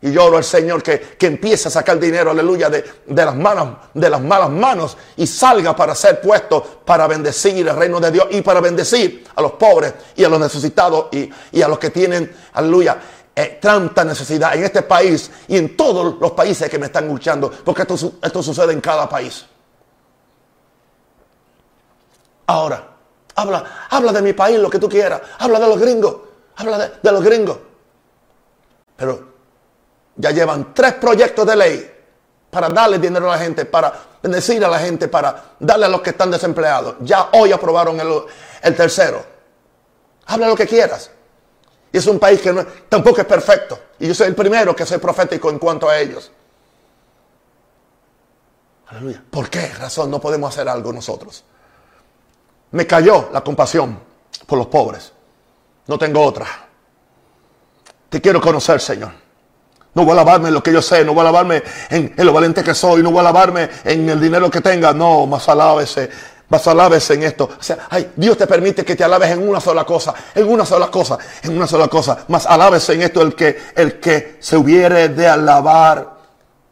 [0.00, 3.78] Y yo oro al Señor que, que empiece a sacar dinero, aleluya, de, las manos,
[3.94, 8.26] de las malas manos y salga para ser puesto para bendecir el reino de Dios
[8.30, 12.32] y para bendecir a los pobres y a los necesitados y, a los que tienen,
[12.52, 12.96] aleluya,
[13.34, 17.50] eh, tanta necesidad en este país y en todos los países que me están escuchando,
[17.64, 19.46] porque esto, esto sucede en cada país.
[22.46, 22.88] Ahora,
[23.34, 26.27] habla, habla de mi país, lo que tú quieras, habla de los gringos.
[26.58, 27.56] Habla de, los gringos.
[28.96, 29.28] Pero
[30.16, 31.94] ya llevan tres proyectos de ley
[32.50, 36.00] para darle dinero a la gente, para bendecir a la gente, para darle a los
[36.00, 36.96] que están desempleados.
[37.00, 39.24] Ya hoy aprobaron el, tercero.
[40.26, 41.12] Habla lo que quieras.
[41.92, 42.52] Y es un país que
[42.88, 43.78] tampoco es perfecto.
[44.00, 46.32] Y yo soy el primero que soy profético en cuanto a ellos.
[48.88, 49.22] Aleluya.
[49.30, 51.44] ¿Por qué razón no podemos hacer algo nosotros?
[52.72, 54.00] Me cayó la compasión
[54.44, 55.12] por los pobres.
[55.88, 56.46] No tengo otra.
[58.08, 59.10] Te quiero conocer, Señor.
[59.94, 62.32] No voy a alabarme en lo que yo sé, no voy a alabarme en, lo
[62.32, 64.92] valiente que soy, no voy a alabarme en el dinero que tenga.
[64.92, 66.10] No, más alábese,
[66.50, 67.48] más alábese en esto.
[67.58, 70.64] O sea, ay, Dios te permite que te alabes en una sola cosa, en una
[70.64, 72.24] sola cosa, en una sola cosa.
[72.28, 76.18] Más alábese en esto el que, el que se hubiere de alabar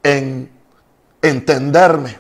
[0.02, 0.52] en
[1.22, 2.18] entenderme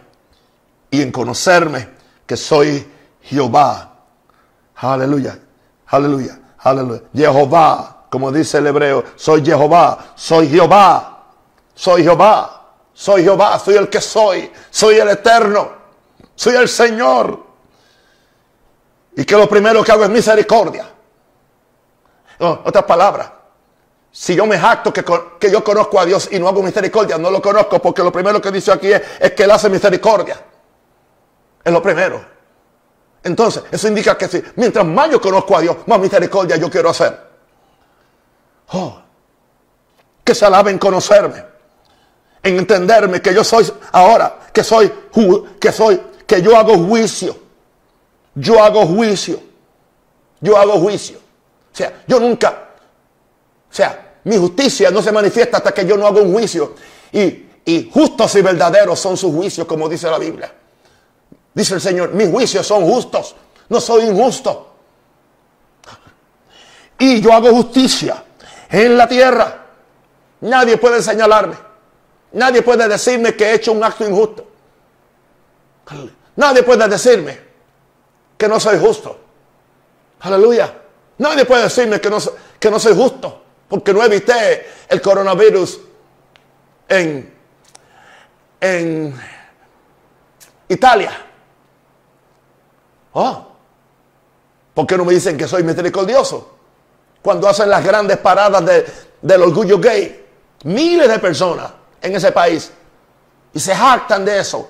[0.90, 1.90] y en conocerme
[2.24, 2.84] que soy
[3.22, 3.92] Jehová.
[4.76, 5.38] Aleluya,
[5.86, 6.40] aleluya.
[6.66, 7.02] Aleluya.
[7.14, 11.26] Jehová, como dice el hebreo, soy Jehová, soy Jehová,
[11.72, 15.70] soy Jehová, soy Jehová, soy el que soy, soy el eterno,
[16.34, 17.40] soy el Señor.
[19.14, 20.90] Y que lo primero que hago es misericordia.
[22.40, 23.30] otras palabras,
[24.10, 25.04] si yo me jacto que,
[25.38, 28.42] que, yo conozco a Dios y no hago misericordia, no lo conozco porque lo primero
[28.42, 30.36] que dice aquí es, es que Él hace misericordia.
[31.62, 32.35] Es lo primero.
[33.26, 36.90] Entonces, eso indica que si, mientras más yo conozco a Dios, más misericordia yo quiero
[36.90, 37.18] hacer.
[38.68, 39.00] Oh,
[40.22, 41.44] que se alaben conocerme,
[42.40, 44.92] en entenderme que yo soy ahora, que soy,
[45.58, 47.36] que soy, que yo hago juicio.
[48.32, 49.40] Yo hago juicio.
[50.40, 51.18] Yo hago juicio.
[51.18, 52.68] O sea, yo nunca,
[53.68, 56.74] o sea, mi justicia no se manifiesta hasta que yo no hago un juicio.
[57.10, 60.52] Y, y justos y verdaderos son sus juicios, como dice la Biblia.
[61.56, 63.34] Dice el Señor, mis juicios son justos,
[63.70, 64.74] no soy injusto.
[66.98, 68.22] Y yo hago justicia
[68.68, 69.64] en la tierra.
[70.42, 71.56] Nadie puede señalarme.
[72.32, 74.46] Nadie puede decirme que he hecho un acto injusto.
[76.36, 77.40] Nadie puede decirme
[78.36, 79.18] que no soy justo.
[80.20, 80.74] Aleluya.
[81.16, 82.18] Nadie puede decirme que no,
[82.60, 85.80] que no soy justo porque no evité el coronavirus
[86.86, 87.34] en,
[88.60, 89.18] en
[90.68, 91.25] Italia.
[93.18, 93.46] Oh,
[94.74, 96.50] ¿por qué no me dicen que soy misericordioso?
[97.22, 98.62] Cuando hacen las grandes paradas
[99.22, 100.22] del orgullo gay,
[100.64, 102.70] miles de personas en ese país
[103.54, 104.68] y se jactan de eso.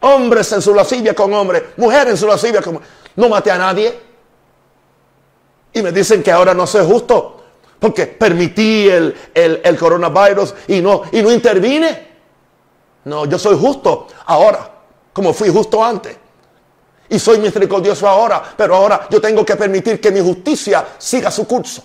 [0.00, 2.80] Hombres en su lascivia con hombres, mujeres en su lascivia con
[3.16, 3.98] No maté a nadie.
[5.72, 7.42] Y me dicen que ahora no soy justo
[7.80, 12.06] porque permití el, el, coronavirus y no, y no intervine.
[13.06, 14.70] No, yo soy justo ahora,
[15.12, 16.16] como fui justo antes.
[17.10, 21.46] Y soy misericordioso ahora, pero ahora yo tengo que permitir que mi justicia siga su
[21.46, 21.82] curso.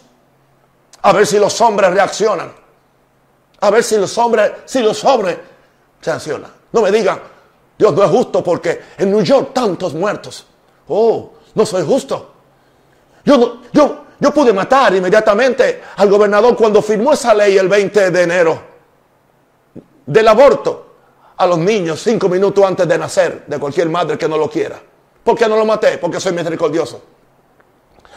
[1.01, 2.53] A ver si los hombres reaccionan.
[3.59, 5.37] A ver si los hombres, si los hombres
[6.01, 6.51] reaccionan.
[6.71, 7.19] No me digan,
[7.77, 10.45] Dios no es justo porque en New York tantos muertos.
[10.87, 12.33] Oh, no soy justo.
[13.23, 18.21] Yo, yo, yo pude matar inmediatamente al gobernador cuando firmó esa ley el 20 de
[18.21, 18.73] enero
[20.05, 20.87] del aborto
[21.37, 24.79] a los niños cinco minutos antes de nacer de cualquier madre que no lo quiera.
[25.23, 25.97] ¿Por qué no lo maté?
[25.97, 27.01] Porque soy misericordioso.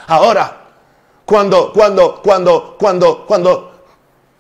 [0.09, 0.65] Ahora,
[1.25, 3.73] cuando, cuando, cuando, cuando, cuando,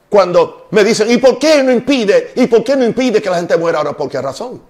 [0.08, 2.32] cuando me dicen, ¿y por qué no impide?
[2.36, 3.92] ¿Y por qué no impide que la gente muera ahora?
[3.92, 4.62] ¿Por qué razón?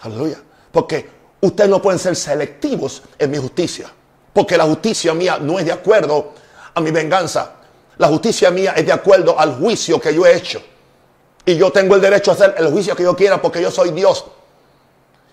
[0.00, 0.38] Aleluya.
[0.70, 1.08] Porque
[1.40, 3.90] ustedes no pueden ser selectivos en mi justicia.
[4.32, 6.32] Porque la justicia mía no es de acuerdo
[6.74, 7.54] a mi venganza.
[7.98, 10.60] La justicia mía es de acuerdo al juicio que yo he hecho.
[11.44, 13.90] Y yo tengo el derecho a hacer el juicio que yo quiera porque yo soy
[13.92, 14.24] Dios.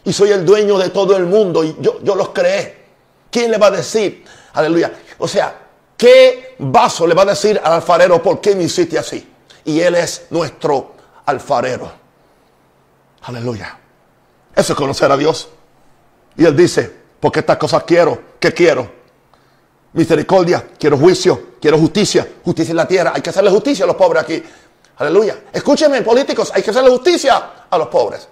[0.05, 2.83] Y soy el dueño de todo el mundo y yo, yo los creé.
[3.31, 4.23] ¿Quién le va a decir?
[4.53, 4.91] Aleluya.
[5.17, 5.55] O sea,
[5.97, 9.27] ¿qué vaso le va a decir al alfarero por qué me hiciste así?
[9.65, 10.93] Y él es nuestro
[11.25, 11.91] alfarero.
[13.23, 13.79] Aleluya.
[14.55, 15.49] Eso es conocer a Dios.
[16.37, 18.19] Y él dice, porque estas cosas quiero.
[18.39, 18.91] ¿Qué quiero?
[19.93, 22.27] Misericordia, quiero juicio, quiero justicia.
[22.43, 23.13] Justicia en la tierra.
[23.15, 24.43] Hay que hacerle justicia a los pobres aquí.
[24.97, 25.45] Aleluya.
[25.51, 28.27] Escúchenme, políticos, hay que hacerle justicia a los pobres.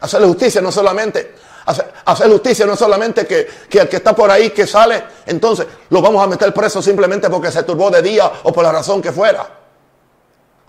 [0.00, 4.50] Hacerle justicia no solamente, hacer, justicia no solamente que, que, el que está por ahí,
[4.50, 8.52] que sale, entonces lo vamos a meter preso simplemente porque se turbó de día o
[8.52, 9.46] por la razón que fuera.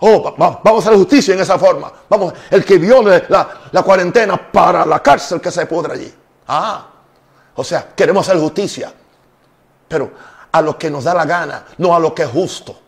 [0.00, 1.92] Oh, vamos a hacer justicia en esa forma.
[2.08, 6.14] Vamos, el que viole la, cuarentena para la cárcel que se pudre allí.
[6.46, 6.86] Ah,
[7.56, 8.92] o sea, queremos hacer justicia,
[9.88, 10.12] pero
[10.52, 12.78] a lo que nos da la gana, no a lo que es justo.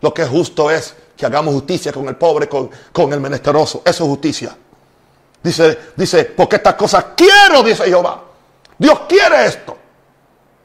[0.00, 3.82] Lo que es justo es que hagamos justicia con el pobre, con, con el menesteroso.
[3.84, 4.56] Eso es justicia.
[5.42, 8.22] Dice, dice, porque estas cosas quiero, dice Jehová.
[8.76, 9.76] Dios quiere esto.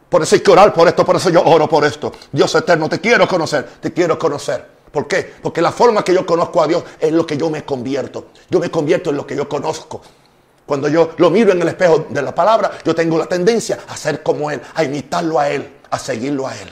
[0.10, 2.12] Por eso hay que orar por esto, por eso yo oro por esto.
[2.32, 4.74] Dios eterno, te quiero conocer, te quiero conocer.
[4.92, 5.34] ¿Por qué?
[5.42, 8.28] Porque la forma que yo conozco a Dios es lo que yo me convierto.
[8.50, 10.02] Yo me convierto en lo que yo conozco.
[10.68, 13.98] Cuando yo lo miro en el espejo de la palabra, yo tengo la tendencia a
[13.98, 16.72] ser como Él, a imitarlo a Él, a seguirlo a Él.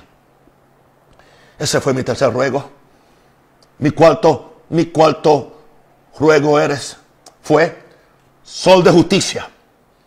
[1.57, 2.69] Ese fue mi tercer ruego.
[3.79, 5.57] Mi cuarto, mi cuarto
[6.19, 6.97] ruego eres,
[7.41, 7.75] fue
[8.51, 9.49] sol de justicia.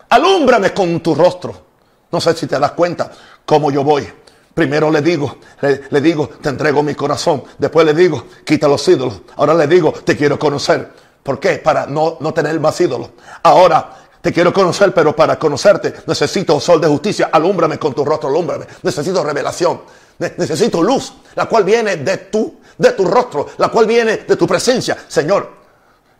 [0.09, 1.65] Alúmbrame con tu rostro.
[2.11, 3.11] No sé si te das cuenta
[3.43, 4.07] cómo yo voy.
[4.53, 7.43] Primero le digo, le, digo, te entrego mi corazón.
[7.57, 9.21] Después le digo, quita los ídolos.
[9.35, 10.89] Ahora le digo, te quiero conocer.
[11.23, 11.57] ¿Por qué?
[11.57, 13.09] Para no, no tener más ídolos.
[13.43, 17.29] Ahora te quiero conocer, pero para conocerte necesito sol de justicia.
[17.31, 18.65] Alúmbrame con tu rostro, alúmbrame.
[18.83, 19.81] Necesito revelación.
[20.19, 24.47] necesito luz, la cual viene de tu, de tu rostro, la cual viene de tu
[24.47, 25.51] presencia, Señor.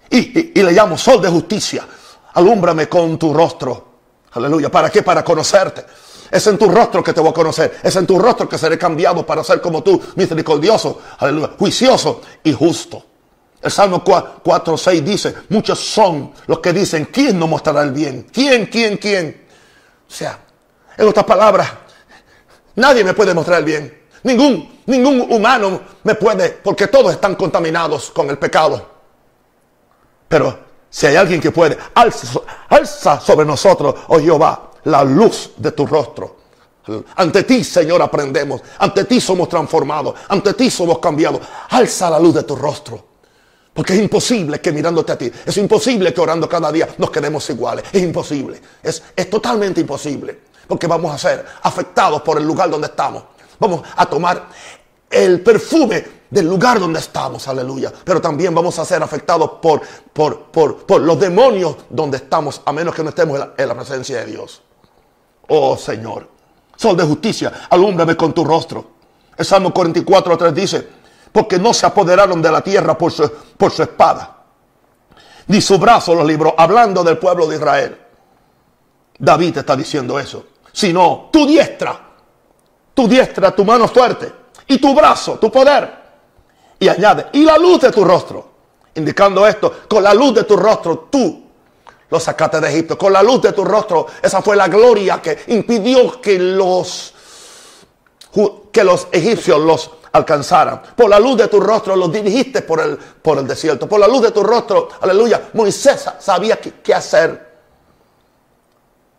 [0.10, 1.88] Y, y le llamo sol de justicia.
[2.36, 3.86] Alúmbrame con tu rostro.
[4.34, 4.70] Aleluya.
[4.70, 5.02] ¿Para qué?
[5.02, 5.86] Para conocerte.
[6.32, 7.80] Es en tu rostro que te voy a conocer.
[7.82, 12.52] Es en tu rostro que seré cambiado para ser como tú, misericordioso, aleluya, juicioso y
[12.52, 13.04] justo.
[13.62, 18.28] El Salmo 4, 6 dice, muchos son los que dicen, ¿quién nos mostrará el bien?
[18.32, 19.46] ¿Quién, quién, quién?
[20.08, 20.40] O sea,
[20.98, 21.72] en otras palabras,
[22.76, 24.04] nadie me puede mostrar el bien.
[24.24, 28.88] Ningún, ningún humano me puede, porque todos están contaminados con el pecado.
[30.28, 30.60] Pero
[30.96, 36.38] si hay alguien que puede, alza, sobre nosotros, oh Jehová, la luz de tu rostro.
[37.18, 38.62] Ante ti, Señor, aprendemos.
[38.78, 40.16] Ante ti somos transformados.
[40.30, 41.42] Ante ti somos cambiados.
[41.72, 43.04] Alza la luz de tu rostro.
[43.74, 47.50] Porque es imposible que mirándote a ti, es imposible que orando cada día nos quedemos
[47.50, 47.84] iguales.
[47.92, 48.62] Es imposible.
[48.82, 50.40] Es, es totalmente imposible.
[50.66, 53.22] Porque vamos a ser afectados por el lugar donde estamos.
[53.60, 54.48] Vamos a tomar
[55.16, 57.92] el perfume del lugar donde estamos, aleluya.
[58.04, 62.94] Pero también vamos a ser afectados por, por, por, los demonios donde estamos, a menos
[62.94, 64.62] que no estemos en la, presencia de Dios.
[65.48, 66.28] Oh Señor,
[66.76, 68.96] sol de justicia, alúmbrame con tu rostro.
[69.38, 70.88] El Salmo 44, 3 dice,
[71.32, 74.44] porque no se apoderaron de la tierra por su, por su espada,
[75.48, 78.02] ni su brazo los libró, hablando del pueblo de Israel.
[79.18, 81.98] David está diciendo eso, sino tu diestra,
[82.94, 86.06] tu diestra, tu mano fuerte, y tu brazo, tu poder
[86.80, 88.54] y añade, y la luz de tu rostro.
[88.96, 91.46] Indicando esto, con la luz de tu rostro tú
[92.10, 92.98] lo sacaste de Egipto.
[92.98, 97.14] Con la luz de tu rostro, esa fue la gloria que impidió que los,
[98.72, 100.82] que los egipcios los alcanzaran.
[100.96, 103.88] Por la luz de tu rostro los dirigiste por el, por el desierto.
[103.88, 107.54] Por la luz de tu rostro, aleluya, Moisés sabía qué, hacer.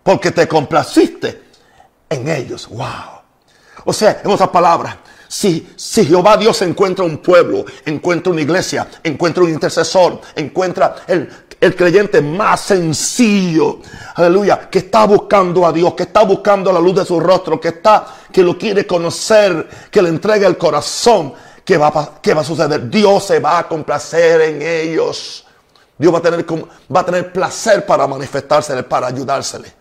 [0.03, 1.43] Porque te complaciste
[2.09, 2.69] en ellos.
[2.69, 3.17] Wow.
[3.85, 4.97] O sea, en otras palabras,
[5.29, 11.29] si, Jehová Dios encuentra un pueblo, encuentra una iglesia, encuentra un intercesor, encuentra el,
[11.61, 13.81] el creyente más sencillo,
[14.15, 17.69] aleluya, que está buscando a Dios, que está buscando la luz de su rostro, que
[17.69, 22.89] está, que lo quiere conocer, que le entregue el corazón, ¿qué va, va a suceder?
[22.89, 25.45] Dios se va a complacer en ellos.
[25.99, 26.45] Dios va a tener,
[26.95, 29.73] va a tener placer para manifestársele, para ayudársele.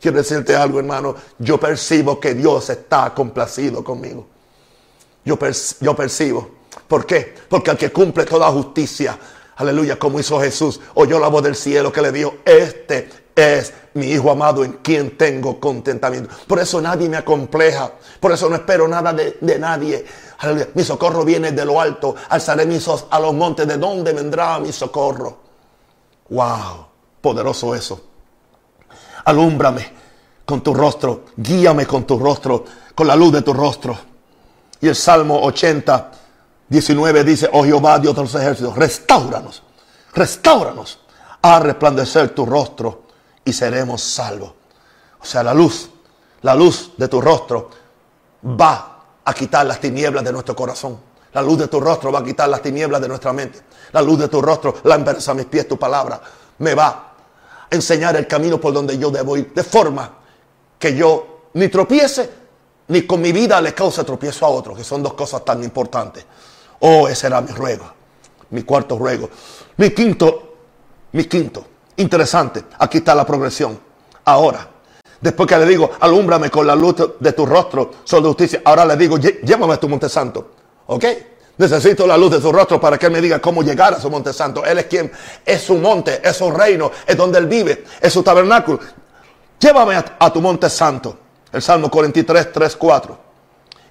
[0.00, 1.14] Quiero decirte algo, hermano.
[1.38, 4.37] Yo percibo que Dios está complacido conmigo
[5.28, 6.50] yo, percibo.
[6.86, 7.34] ¿Por qué?
[7.48, 9.18] Porque al que cumple toda justicia,
[9.56, 14.06] aleluya, como hizo Jesús, oyó la voz del cielo que le dijo, este es mi
[14.06, 16.34] Hijo amado en quien tengo contentamiento.
[16.46, 17.92] Por eso nadie me acompleja.
[18.20, 20.04] Por eso no espero nada de, nadie.
[20.38, 20.68] Aleluya.
[20.74, 22.14] Mi socorro viene de lo alto.
[22.28, 23.66] Alzaré mis ojos a los montes.
[23.66, 25.38] ¿De dónde vendrá mi socorro?
[26.30, 26.86] Wow.
[27.20, 28.00] Poderoso eso.
[29.24, 29.92] Alúmbrame
[30.44, 31.24] con tu rostro.
[31.36, 32.64] Guíame con tu rostro.
[32.94, 34.07] Con la luz de tu rostro.
[34.80, 36.10] Y el Salmo 80,
[36.68, 39.62] 19 dice, oh Jehová, Dios de los ejércitos, restauranos,
[40.14, 41.00] restauranos
[41.42, 43.02] a resplandecer tu rostro
[43.44, 44.52] y seremos salvos.
[45.20, 45.90] O sea, la luz,
[46.42, 47.70] la luz de tu rostro
[48.44, 50.98] va a quitar las tinieblas de nuestro corazón.
[51.32, 53.60] La luz de tu rostro va a quitar las tinieblas de nuestra mente.
[53.92, 56.20] La luz de tu rostro, la a mis pies, tu palabra,
[56.58, 59.52] me va a enseñar el camino por donde yo debo ir.
[59.52, 60.10] De forma
[60.78, 62.30] que yo ni tropiece
[62.88, 66.24] ni con mi vida le cause tropiezo a otro, que son dos cosas tan importantes.
[66.80, 67.84] Oh, ese era mi ruego,
[68.50, 69.28] mi cuarto ruego.
[69.76, 70.54] Mi quinto,
[71.12, 71.64] mi quinto,
[71.96, 73.78] interesante, aquí está la progresión.
[74.24, 74.68] Ahora,
[75.20, 78.96] después que le digo, alúmbrame con la luz de tu rostro, sol justicia, ahora le
[78.96, 80.50] digo, llévame a tu monte santo.
[80.86, 81.04] ¿Ok?
[81.58, 84.08] Necesito la luz de su rostro para que él me diga cómo llegar a su
[84.08, 84.64] monte santo.
[84.64, 85.10] Él es quien
[85.44, 88.78] es su monte, es su reino, es donde él vive, es su tabernáculo.
[89.58, 91.18] Llévame a tu monte santo.
[91.52, 93.18] El Salmo 43, 3, 4.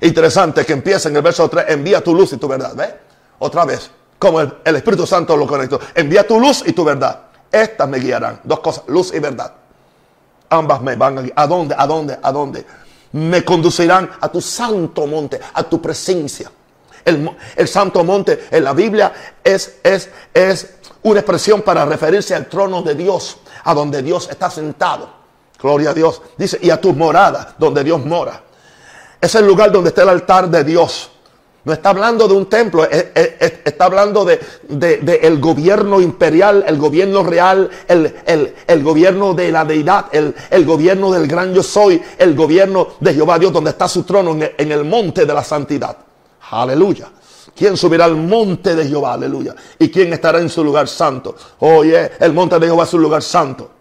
[0.02, 2.76] Interesante que empieza en el verso 3, envía tu luz y tu verdad.
[2.76, 2.96] ¿Ve?
[3.40, 3.90] Otra vez,
[4.20, 5.80] como el, Espíritu Santo lo conectó.
[5.96, 7.20] Envía tu luz y tu verdad.
[7.52, 8.42] Estas me guiarán.
[8.44, 9.54] Dos cosas, luz y verdad.
[10.50, 11.34] Ambas me van a guiar.
[11.36, 11.76] ¿A dónde?
[11.78, 12.20] ¿A dónde?
[12.22, 12.66] ¿A dónde?
[13.14, 16.52] Me conducirán a tu santo monte, a tu presencia.
[17.04, 22.48] El, el santo monte en la Biblia es, es, es una expresión para referirse al
[22.48, 25.17] trono de Dios, a donde Dios está sentado.
[25.60, 26.22] Gloria a Dios.
[26.38, 28.44] Dice, y a tus moradas, donde Dios mora.
[29.20, 31.12] Es el lugar donde está el altar de Dios.
[31.68, 34.40] No está hablando de un templo, está hablando de,
[35.22, 41.54] el gobierno imperial, el gobierno real, el, gobierno de la deidad, el, gobierno del gran
[41.54, 45.26] yo soy, el gobierno de Jehová Dios, donde está su trono en, en el monte
[45.26, 45.98] de la santidad.
[46.52, 47.10] Aleluya.
[47.54, 49.16] ¿Quién subirá al monte de Jehová?
[49.16, 49.54] Aleluya.
[49.78, 51.36] ¿Y quién estará en su lugar santo?
[51.60, 53.72] Oye, el monte de Jehová es su lugar santo.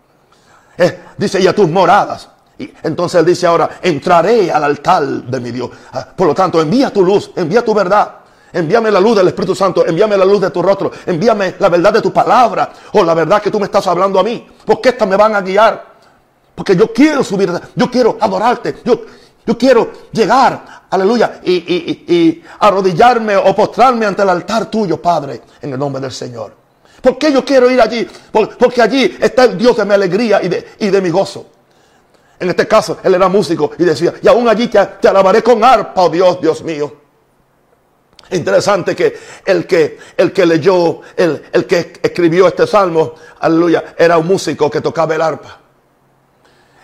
[0.79, 2.29] Eh, dice, y a tus moradas.
[2.59, 5.71] Y entonces él dice ahora, entraré al altar de mi Dios.
[5.93, 8.17] Ah, por lo tanto, envía tu luz, envía tu verdad.
[8.53, 11.93] Envíame la luz del Espíritu Santo, envíame la luz de tu rostro, envíame la verdad
[11.93, 14.47] de tu palabra o la verdad que tú me estás hablando a mí.
[14.65, 15.97] Porque estas me van a guiar.
[16.55, 19.03] Porque yo quiero subir, yo quiero adorarte, yo,
[19.45, 25.75] yo quiero llegar, aleluya, y, y arrodillarme o postrarme ante el altar tuyo, Padre, en
[25.75, 26.66] el nombre del Señor.
[27.07, 28.05] ¿Por qué yo quiero ir allí?
[28.33, 31.47] Porque allí está el Dios de mi alegría y de, y de mi gozo.
[32.41, 36.03] En este caso, él era músico y decía, y aún allí te, alabaré con arpa,
[36.03, 36.93] oh Dios, Dios mío.
[38.33, 44.19] Interesante que el que, el que leyó, el, el que escribió este salmo, aleluya, era
[44.19, 45.61] un músico que tocaba el arpa.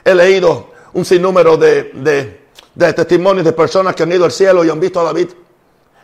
[0.05, 2.43] He leído un sinnúmero de, de,
[2.77, 5.31] de testimonios de personas que han ido al cielo y han visto a David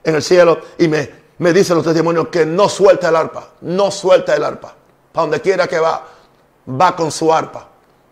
[0.03, 1.09] en el cielo y me,
[1.39, 4.75] me dicen los testimonios que no suelta el arpa, no suelta el arpa.
[5.13, 6.05] Para donde quiera que va,
[6.69, 7.67] va con su arpa.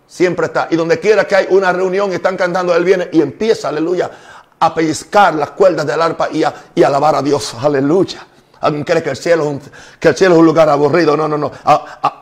[0.07, 0.69] Siempre está.
[0.71, 4.11] Y donde quiera que hay una reunión y están cantando, Él viene y empieza, aleluya,
[4.59, 7.55] a pellizcar las cuerdas del arpa y a, y alabar a Dios.
[7.61, 8.27] Aleluya.
[8.61, 9.63] Alguien cree que el cielo es un,
[9.99, 11.17] que el cielo es un lugar aburrido.
[11.17, 11.51] No, no, no.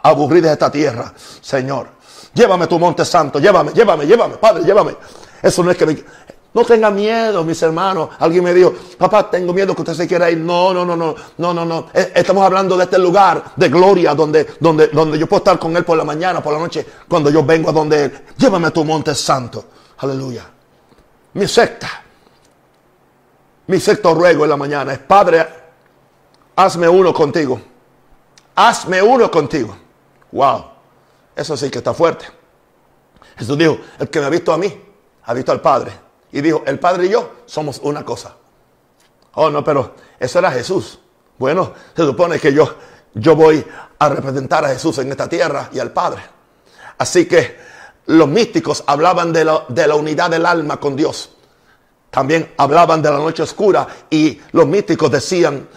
[0.02, 1.88] aburrido es esta tierra, Señor.
[2.32, 3.38] Llévame tu monte santo.
[3.38, 4.36] Llévame, llévame, llévame.
[4.36, 4.96] Padre, llévame.
[5.42, 6.04] Eso no es que me,
[6.54, 8.10] no tenga miedo, mis hermanos.
[8.20, 10.38] Alguien me dijo, papá, tengo miedo que usted se quiera ir.
[10.38, 11.86] No, no, no, no, no, no, no.
[11.92, 15.76] Eh, estamos hablando de este lugar de gloria donde, donde, donde yo puedo estar con
[15.76, 18.24] Él por la mañana, por la noche, cuando yo vengo a donde Él.
[18.36, 19.64] Llévame a tu monte santo.
[19.98, 20.48] Aleluya.
[21.32, 22.04] Mi secta.
[23.66, 25.44] Mi secto ruego en la mañana es, Padre,
[26.54, 27.60] hazme uno contigo.
[28.54, 29.76] Hazme uno contigo.
[30.30, 30.66] Wow.
[31.34, 32.26] Eso sí que está fuerte.
[33.36, 34.72] Jesús dijo, el que me ha visto a mí,
[35.24, 36.03] ha visto al Padre
[36.34, 38.34] y dijo, el Padre y yo somos una cosa.
[39.34, 40.98] Oh, no, pero eso era Jesús.
[41.38, 42.74] Bueno, se supone que yo,
[43.14, 43.64] yo voy
[44.00, 46.22] a representar a Jesús en esta tierra y al Padre.
[46.98, 47.56] Así que
[48.06, 51.30] los místicos hablaban de la, de la unidad del alma con Dios.
[52.10, 55.68] También hablaban de la noche oscura y los místicos decían,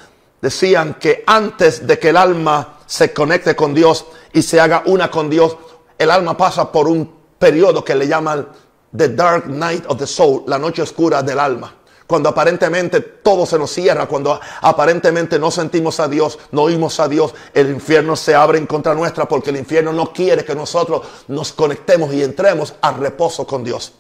[0.42, 5.12] decían que antes de que el alma se conecte con Dios y se haga una
[5.12, 5.56] con Dios,
[6.00, 8.48] el alma pasa por un periodo que le llaman
[8.96, 11.74] The Dark Night of the Soul, la noche oscura del alma.
[12.08, 17.08] Cuando aparentemente todo se nos cierra, cuando aparentemente no sentimos a Dios, no oímos a
[17.10, 21.06] Dios, el infierno se abre en contra nuestra porque el infierno no quiere que nosotros
[21.28, 23.92] nos conectemos y entremos al reposo con Dios.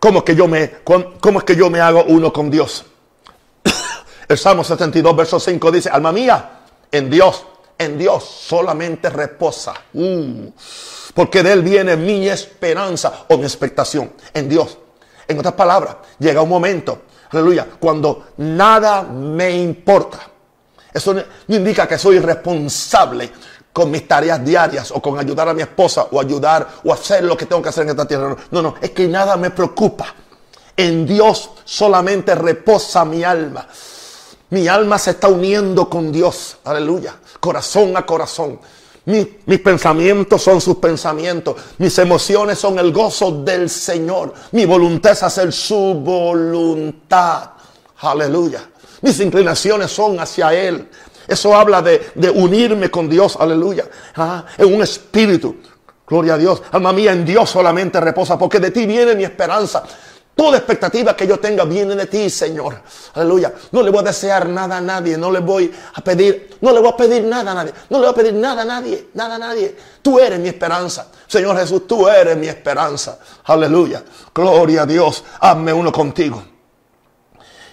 [0.00, 2.84] ¿Cómo es que yo me, cómo es que yo me hago uno con Dios?
[4.28, 7.46] El Salmo 72, verso 5 dice, alma mía, en Dios,
[7.78, 9.74] en Dios solamente reposa.
[9.92, 10.50] Uh
[11.14, 14.78] porque de Él viene mi esperanza o mi expectación en Dios.
[15.28, 20.18] En otras palabras, llega un momento, aleluya, cuando nada me importa.
[20.92, 23.30] Eso no indica que soy responsable
[23.72, 27.36] con mis tareas diarias o con ayudar a mi esposa o ayudar o hacer lo
[27.36, 28.36] que tengo que hacer en esta tierra.
[28.50, 30.14] No, no, es que nada me preocupa.
[30.76, 33.66] En Dios solamente reposa mi alma.
[34.50, 38.60] Mi alma se está uniendo con Dios, aleluya, corazón a corazón
[39.04, 41.56] mis pensamientos son sus pensamientos.
[41.78, 44.32] Mis emociones son el gozo del Señor.
[44.52, 47.50] Mi voluntad es hacer su voluntad.
[47.98, 48.68] Aleluya.
[49.00, 50.88] Mis inclinaciones son hacia Él.
[51.26, 53.36] Eso habla de, unirme con Dios.
[53.38, 53.84] Aleluya.
[54.16, 55.56] Ah, en un espíritu.
[56.06, 56.62] Gloria a Dios.
[56.70, 58.38] Alma mía, en Dios solamente reposa.
[58.38, 59.82] Porque de ti viene mi esperanza.
[60.34, 62.80] Toda expectativa que yo tenga viene de ti, Señor.
[63.14, 63.52] Aleluya.
[63.70, 65.18] No le voy a desear nada a nadie.
[65.18, 67.72] No le voy a pedir, no le voy a pedir nada a nadie.
[67.90, 69.08] No le voy a pedir nada a nadie.
[69.12, 69.76] Nada a nadie.
[70.00, 71.08] Tú eres mi esperanza.
[71.26, 73.18] Señor Jesús, tú eres mi esperanza.
[73.44, 74.02] Aleluya.
[74.34, 75.22] Gloria a Dios.
[75.38, 76.42] Hazme uno contigo.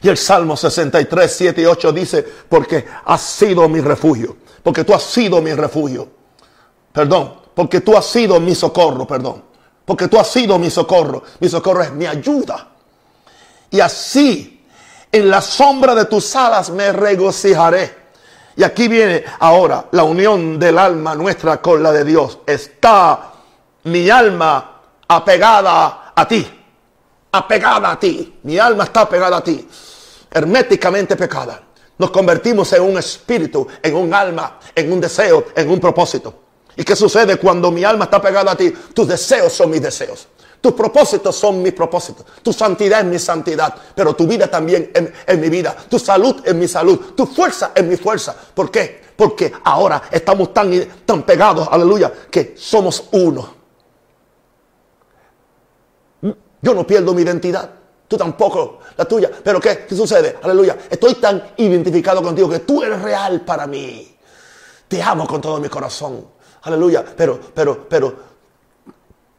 [0.01, 4.35] Y el Salmo 63, 7 y 8 dice, porque has sido mi refugio.
[4.61, 6.09] Porque tú has sido mi refugio.
[6.91, 7.39] Perdón.
[7.55, 9.07] Porque tú has sido mi socorro.
[9.07, 9.48] Perdón
[9.89, 11.23] porque tú has sido mi socorro.
[11.39, 12.67] Mi socorro es mi ayuda.
[13.71, 14.63] Y así,
[15.11, 17.95] en la sombra de tus alas me regocijaré.
[18.55, 22.37] Y aquí viene ahora la unión del alma nuestra con la de Dios.
[22.45, 23.31] Está
[23.85, 26.47] mi alma apegada a ti.
[27.31, 28.37] Apegada a ti.
[28.43, 29.67] Mi alma está apegada a ti.
[30.29, 31.63] Herméticamente pecada.
[31.97, 36.48] Nos convertimos en un espíritu, en un alma, en un deseo, en un propósito.
[36.79, 38.71] ¿Y qué sucede cuando mi alma está pegada a ti?
[38.93, 40.29] Tus deseos son mis deseos.
[40.61, 42.25] Tus propósitos son mis propósitos.
[42.41, 43.75] Tu santidad es mi santidad.
[43.93, 44.89] Pero tu vida también
[45.27, 45.75] es, mi vida.
[45.89, 46.97] Tu salud es mi salud.
[47.17, 48.33] Tu fuerza es mi fuerza.
[48.53, 49.01] ¿Por qué?
[49.13, 50.71] Porque ahora estamos tan,
[51.05, 53.55] tan pegados, aleluya, que somos uno.
[56.61, 57.69] Yo no pierdo mi identidad.
[58.07, 59.29] Tú tampoco, la tuya.
[59.43, 59.85] Pero ¿qué?
[59.85, 60.37] ¿Qué sucede?
[60.41, 60.77] Aleluya.
[60.89, 64.15] Estoy tan identificado contigo que tú eres real para mí.
[64.87, 66.38] Te amo con todo mi corazón.
[66.63, 67.05] Aleluya.
[67.15, 68.15] Pero, pero, pero,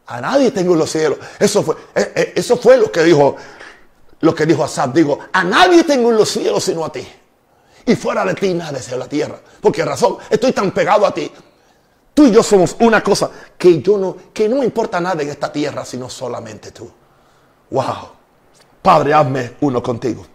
[0.06, 1.18] a nadie tengo en los cielos.
[1.38, 3.36] Eso fue, eh, eh, eso fue lo que dijo,
[4.20, 4.92] lo que dijo Asaf.
[4.92, 7.06] Digo, a nadie tengo en los cielos sino a ti.
[7.86, 9.38] Y fuera de ti nada deseo la tierra.
[9.60, 11.30] Porque razón, estoy tan pegado a ti.
[12.12, 15.52] Tú y yo somos una cosa que yo no, que no importa nada en esta
[15.52, 16.90] tierra sino solamente tú.
[17.70, 18.08] Wow.
[18.82, 20.26] Padre, hazme uno contigo.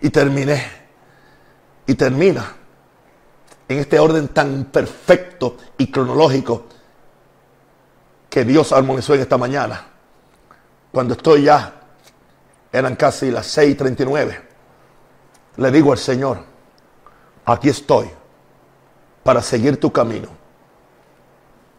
[0.00, 0.78] Y terminé.
[1.86, 2.56] Y termina
[3.68, 6.64] en este orden tan perfecto y cronológico
[8.30, 9.86] que Dios armonizó en esta mañana.
[10.90, 11.74] Cuando estoy ya,
[12.72, 14.40] eran casi las 6:39,
[15.56, 16.38] le digo al Señor,
[17.44, 18.10] aquí estoy
[19.22, 20.28] para seguir tu camino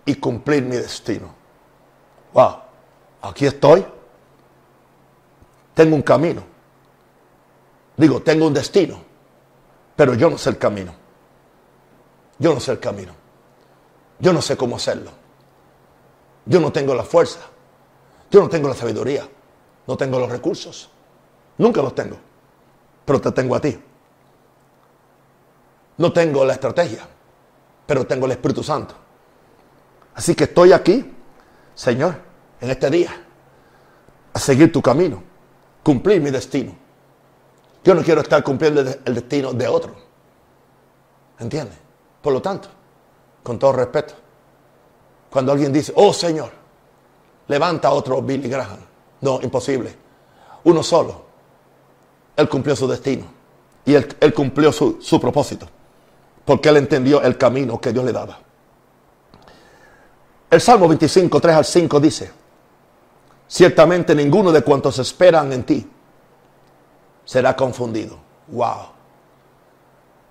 [0.06, 1.34] y cumplir mi destino.
[2.34, 2.58] Wow,
[3.22, 3.86] aquí estoy.
[5.74, 6.44] Tengo un camino.
[7.96, 9.02] Digo, tengo un destino,
[9.96, 10.94] pero yo no sé el camino.
[12.40, 13.14] Yo no sé el camino.
[14.20, 15.12] Yo no sé cómo hacerlo.
[16.46, 17.42] Yo no tengo la fuerza.
[18.32, 19.28] Yo no tengo la sabiduría,
[19.88, 20.90] no tengo los recursos,
[21.58, 22.18] nunca los tengo,
[23.06, 23.80] pero te tengo a ti.
[25.98, 27.08] No tengo la estrategia,
[27.86, 28.94] pero tengo el Espíritu Santo.
[30.14, 31.12] Así que estoy aquí,
[31.74, 32.16] Señor,
[32.62, 33.12] en este día,
[34.32, 35.24] a seguir tu camino,
[35.84, 36.76] cumplir mi destino.
[37.84, 39.96] Yo no quiero estar cumpliendo el destino de otro.
[41.40, 41.78] ¿Entiendes?
[42.22, 42.70] Por lo tanto,
[43.44, 44.14] con todo respeto,
[45.30, 46.52] cuando alguien dice, oh Señor,
[47.48, 48.80] levanta otro Billy Graham.
[49.22, 49.96] No, imposible.
[50.64, 51.24] Uno solo.
[52.36, 53.26] Él cumplió su destino.
[53.86, 55.68] Y él, cumplió su, su propósito.
[56.46, 58.40] Porque él entendió el camino que Dios le daba.
[60.50, 62.32] El Salmo 25, 3 al 5 dice,
[63.48, 65.88] ciertamente ninguno de cuantos esperan en ti
[67.24, 68.18] será confundido.
[68.48, 68.99] Wow.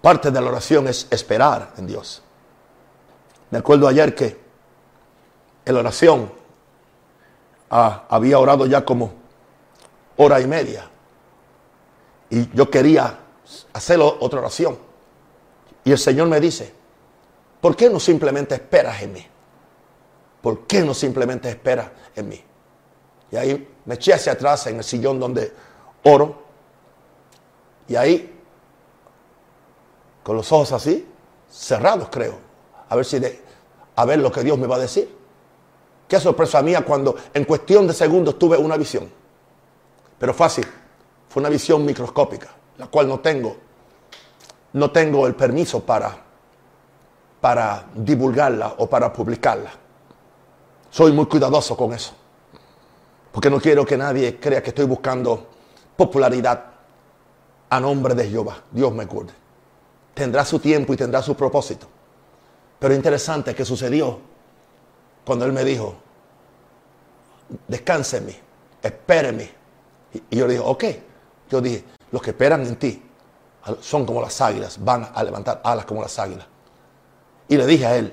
[0.00, 2.22] Parte de la oración es esperar en Dios.
[3.50, 4.38] Me acuerdo ayer que
[5.64, 6.32] en la oración
[7.70, 9.12] ah, había orado ya como
[10.16, 10.88] hora y media.
[12.30, 13.18] Y yo quería
[13.72, 14.78] hacer otra oración.
[15.84, 16.72] Y el Señor me dice,
[17.60, 19.26] ¿por qué no simplemente esperas en mí?
[20.42, 22.44] ¿Por qué no simplemente esperas en mí?
[23.30, 25.52] Y ahí me eché hacia atrás en el sillón donde
[26.04, 26.42] oro.
[27.88, 28.37] Y ahí,
[30.28, 31.08] con los ojos así,
[31.50, 32.34] cerrados creo,
[32.90, 33.18] a ver si
[33.96, 35.10] a ver lo que Dios me va a decir.
[36.06, 39.10] Qué sorpresa mía cuando en cuestión de segundos tuve una visión.
[40.18, 40.66] Pero fácil,
[41.30, 43.56] fue una visión microscópica, la cual no tengo,
[44.74, 46.14] no tengo el permiso para,
[47.40, 49.70] para divulgarla o para publicarla.
[50.90, 52.12] Soy muy cuidadoso con eso.
[53.32, 55.46] Porque no quiero que nadie crea que estoy buscando
[55.96, 56.66] popularidad
[57.70, 58.58] a nombre de Jehová.
[58.70, 59.37] Dios me cuide.
[60.18, 61.86] Tendrá su tiempo y tendrá su propósito.
[62.80, 64.18] Pero interesante que sucedió
[65.24, 65.94] cuando él me dijo,
[67.68, 68.36] descanse en
[68.82, 69.48] espéreme.
[70.12, 70.84] Y, yo le dije, ok.
[71.48, 73.00] Yo dije, los que esperan en ti
[73.80, 76.46] son como las águilas, van a levantar alas como las águilas.
[77.46, 78.12] Y le dije a él,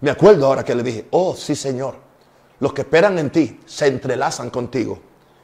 [0.00, 1.96] me acuerdo ahora que le dije, oh sí Señor,
[2.60, 5.00] los que esperan en ti se entrelazan contigo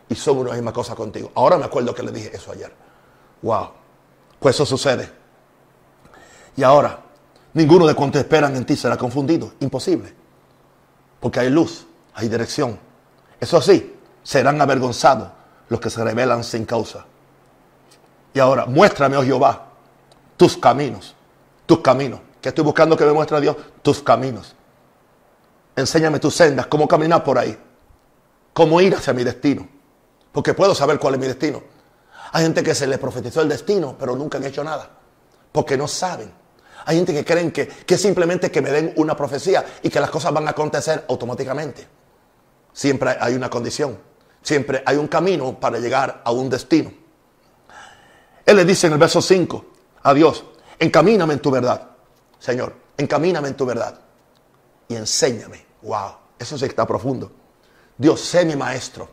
[0.09, 1.32] y son una misma cosa contigo.
[1.34, 2.72] Ahora me acuerdo que le dije eso ayer.
[3.42, 3.70] Wow,
[4.38, 5.17] pues eso sucede.
[6.59, 6.98] Y ahora,
[7.52, 9.52] ninguno de cuantos esperan en ti será confundido.
[9.61, 10.12] Imposible.
[11.20, 12.76] Porque hay luz, hay dirección.
[13.38, 13.94] Eso sí,
[14.24, 15.28] serán avergonzados
[15.68, 17.06] los que se rebelan sin causa.
[18.34, 19.68] Y ahora, muéstrame, oh Jehová,
[20.36, 21.14] tus caminos,
[21.64, 22.18] tus caminos.
[22.40, 24.56] Que estoy buscando que me muestre Dios tus caminos.
[25.76, 27.56] Enséñame tus sendas, cómo caminar por ahí,
[28.52, 29.68] cómo ir hacia mi destino.
[30.32, 31.62] Porque puedo saber cuál es mi destino.
[32.32, 34.90] Hay gente que se le profetizó el destino, pero nunca han hecho nada.
[35.52, 36.47] Porque no saben.
[36.84, 40.10] Hay gente que creen que, que simplemente que me den una profecía y que las
[40.10, 41.86] cosas van a acontecer automáticamente.
[42.72, 43.98] Siempre hay una condición.
[44.42, 46.92] Siempre hay un camino para llegar a un destino.
[48.46, 49.66] Él le dice en el verso 5
[50.02, 50.44] a Dios,
[50.78, 51.88] encamíname en tu verdad.
[52.38, 53.98] Señor, encamíname en tu verdad.
[54.88, 55.66] Y enséñame.
[55.82, 57.30] Wow, eso sí está profundo.
[57.96, 59.08] Dios, sé mi maestro,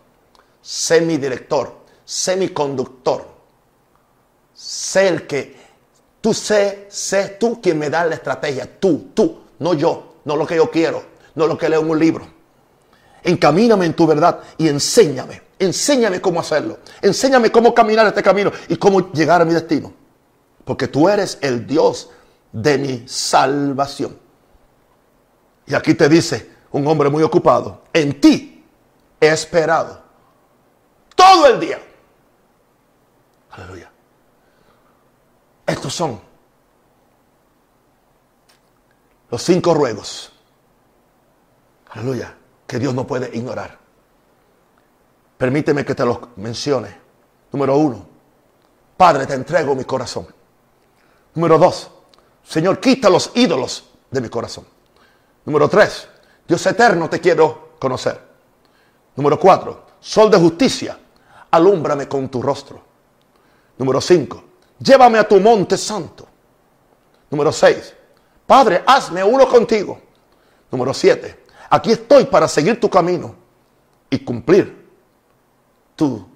[0.62, 3.28] sé mi director, sé mi conductor.
[4.54, 5.65] Sé el que
[6.26, 8.68] Tú sé, sé tú quien me da la estrategia.
[8.80, 11.04] Tú, tú, no yo, no lo que yo quiero,
[11.36, 12.26] no lo que leo en un libro.
[13.22, 15.44] Encamíname en tu verdad y enséñame.
[15.60, 16.80] Enséñame cómo hacerlo.
[17.00, 19.94] Enséñame cómo caminar este camino y cómo llegar a mi destino.
[20.64, 22.10] Porque tú eres el Dios
[22.52, 24.18] de mi salvación.
[25.68, 28.66] Y aquí te dice un hombre muy ocupado, en ti
[29.22, 30.02] he esperado
[31.16, 31.80] todo el día.
[33.52, 33.92] Aleluya.
[35.66, 36.20] Estos son
[39.30, 40.32] los cinco ruegos.
[41.90, 42.38] Aleluya.
[42.68, 43.78] Que Dios no puede ignorar.
[45.38, 46.96] Permíteme que te los mencione.
[47.52, 48.06] Número uno.
[48.98, 50.28] Padre, te entrego mi corazón.
[51.34, 51.92] Número dos.
[52.44, 54.66] Señor, quita los ídolos de mi corazón.
[55.46, 56.08] Número tres.
[56.48, 58.20] Dios eterno, te quiero conocer.
[59.16, 59.86] Número cuatro.
[60.00, 60.98] Sol de justicia,
[61.52, 62.82] alúmbrame con tu rostro.
[63.78, 64.44] Número cinco
[64.80, 66.28] llévame a tu monte santo.
[67.30, 67.96] Número 6,
[68.46, 70.00] Padre, hazme uno contigo.
[70.72, 73.36] Número 7, aquí estoy para seguir tu camino
[74.10, 74.86] y cumplir
[75.96, 76.28] tu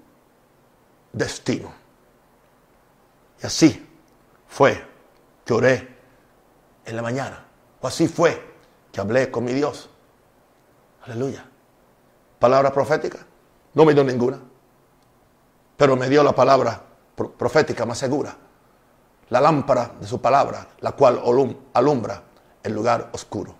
[1.12, 1.72] destino.
[3.42, 3.86] Y así
[4.48, 4.84] fue
[5.44, 5.96] que oré
[6.84, 7.46] en la mañana.
[7.80, 8.54] O así fue
[8.92, 9.88] que hablé con mi Dios.
[11.04, 11.44] Aleluya.
[12.38, 13.18] Palabra profética.
[13.74, 14.40] No me dio ninguna.
[15.76, 16.82] Pero me dio la palabra
[17.28, 18.36] profética más segura,
[19.28, 21.22] la lámpara de su palabra, la cual
[21.72, 22.22] alumbra
[22.62, 23.54] el lugar oscuro.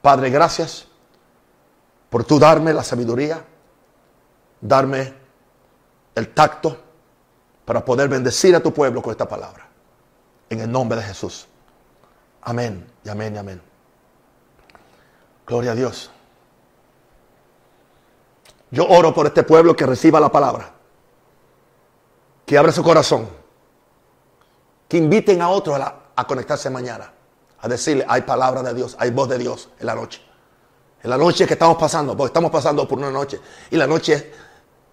[0.00, 0.86] Padre, gracias
[2.10, 3.44] por tú darme la sabiduría,
[4.60, 5.14] darme
[6.14, 6.76] el tacto
[7.64, 9.68] para poder bendecir a tu pueblo con esta palabra.
[10.50, 11.46] En el nombre de Jesús.
[12.42, 13.62] Amén y amén y amén.
[15.46, 16.10] Gloria a Dios.
[18.70, 20.72] Yo oro por este pueblo que reciba la palabra.
[22.52, 23.26] Que abra su corazón.
[24.86, 27.10] Que inviten a otros a, conectarse mañana.
[27.62, 30.20] A decirle, hay palabra de Dios, hay voz de Dios en la noche.
[31.02, 33.40] En la noche que estamos pasando, porque estamos pasando por una noche.
[33.70, 34.34] Y la noche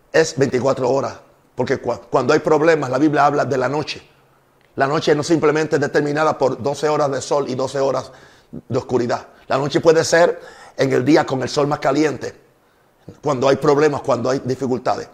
[0.10, 1.20] es 24 horas.
[1.54, 4.08] Porque cuando hay problemas, la Biblia habla de la noche.
[4.78, 8.10] La noche no simplemente es determinada por 12 horas de sol y 12 horas
[8.70, 9.28] de oscuridad.
[9.50, 10.40] La noche puede ser
[10.78, 12.40] en el día con el sol más caliente,
[13.22, 15.10] cuando hay problemas, cuando hay dificultades.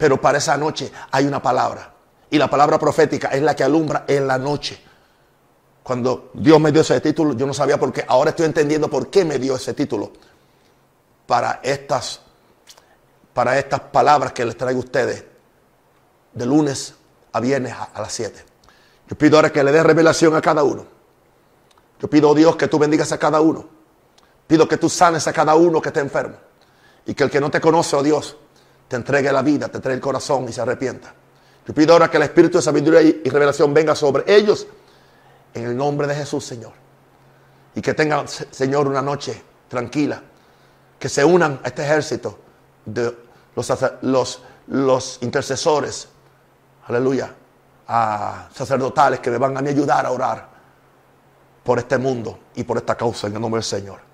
[0.00, 1.92] Pero para esa noche hay una palabra.
[2.30, 4.82] Y la palabra profética es la que alumbra en la noche.
[5.82, 8.06] Cuando Dios me dio ese título, yo no sabía por qué.
[8.08, 10.10] Ahora estoy entendiendo por qué me dio ese título
[11.26, 12.22] para estas,
[13.34, 15.22] para estas palabras que les traigo a ustedes
[16.32, 16.94] de lunes
[17.32, 18.42] a viernes a, las 7.
[19.06, 20.86] Yo pido ahora que le dé revelación a cada uno.
[22.00, 23.68] Yo pido, oh Dios, que tú bendigas a cada uno.
[24.46, 26.36] Pido que tú sanes a cada uno que esté enfermo.
[27.04, 28.38] Y que el que no te conoce, oh Dios,
[28.90, 31.14] te entregue la vida, te entregue el corazón y se arrepienta.
[31.64, 34.66] Yo pido ahora que el espíritu de sabiduría y revelación venga sobre ellos
[35.54, 36.72] en el nombre de Jesús, Señor.
[37.76, 40.20] Y que tengan, Señor, una noche tranquila,
[40.98, 42.36] que se unan a este ejército
[42.84, 43.16] de
[43.54, 43.72] los,
[44.02, 46.08] los, los intercesores,
[46.88, 47.32] aleluya,
[47.86, 50.48] a sacerdotales que me van a ayudar a orar
[51.62, 54.09] por este mundo y por esta causa en el nombre del Señor.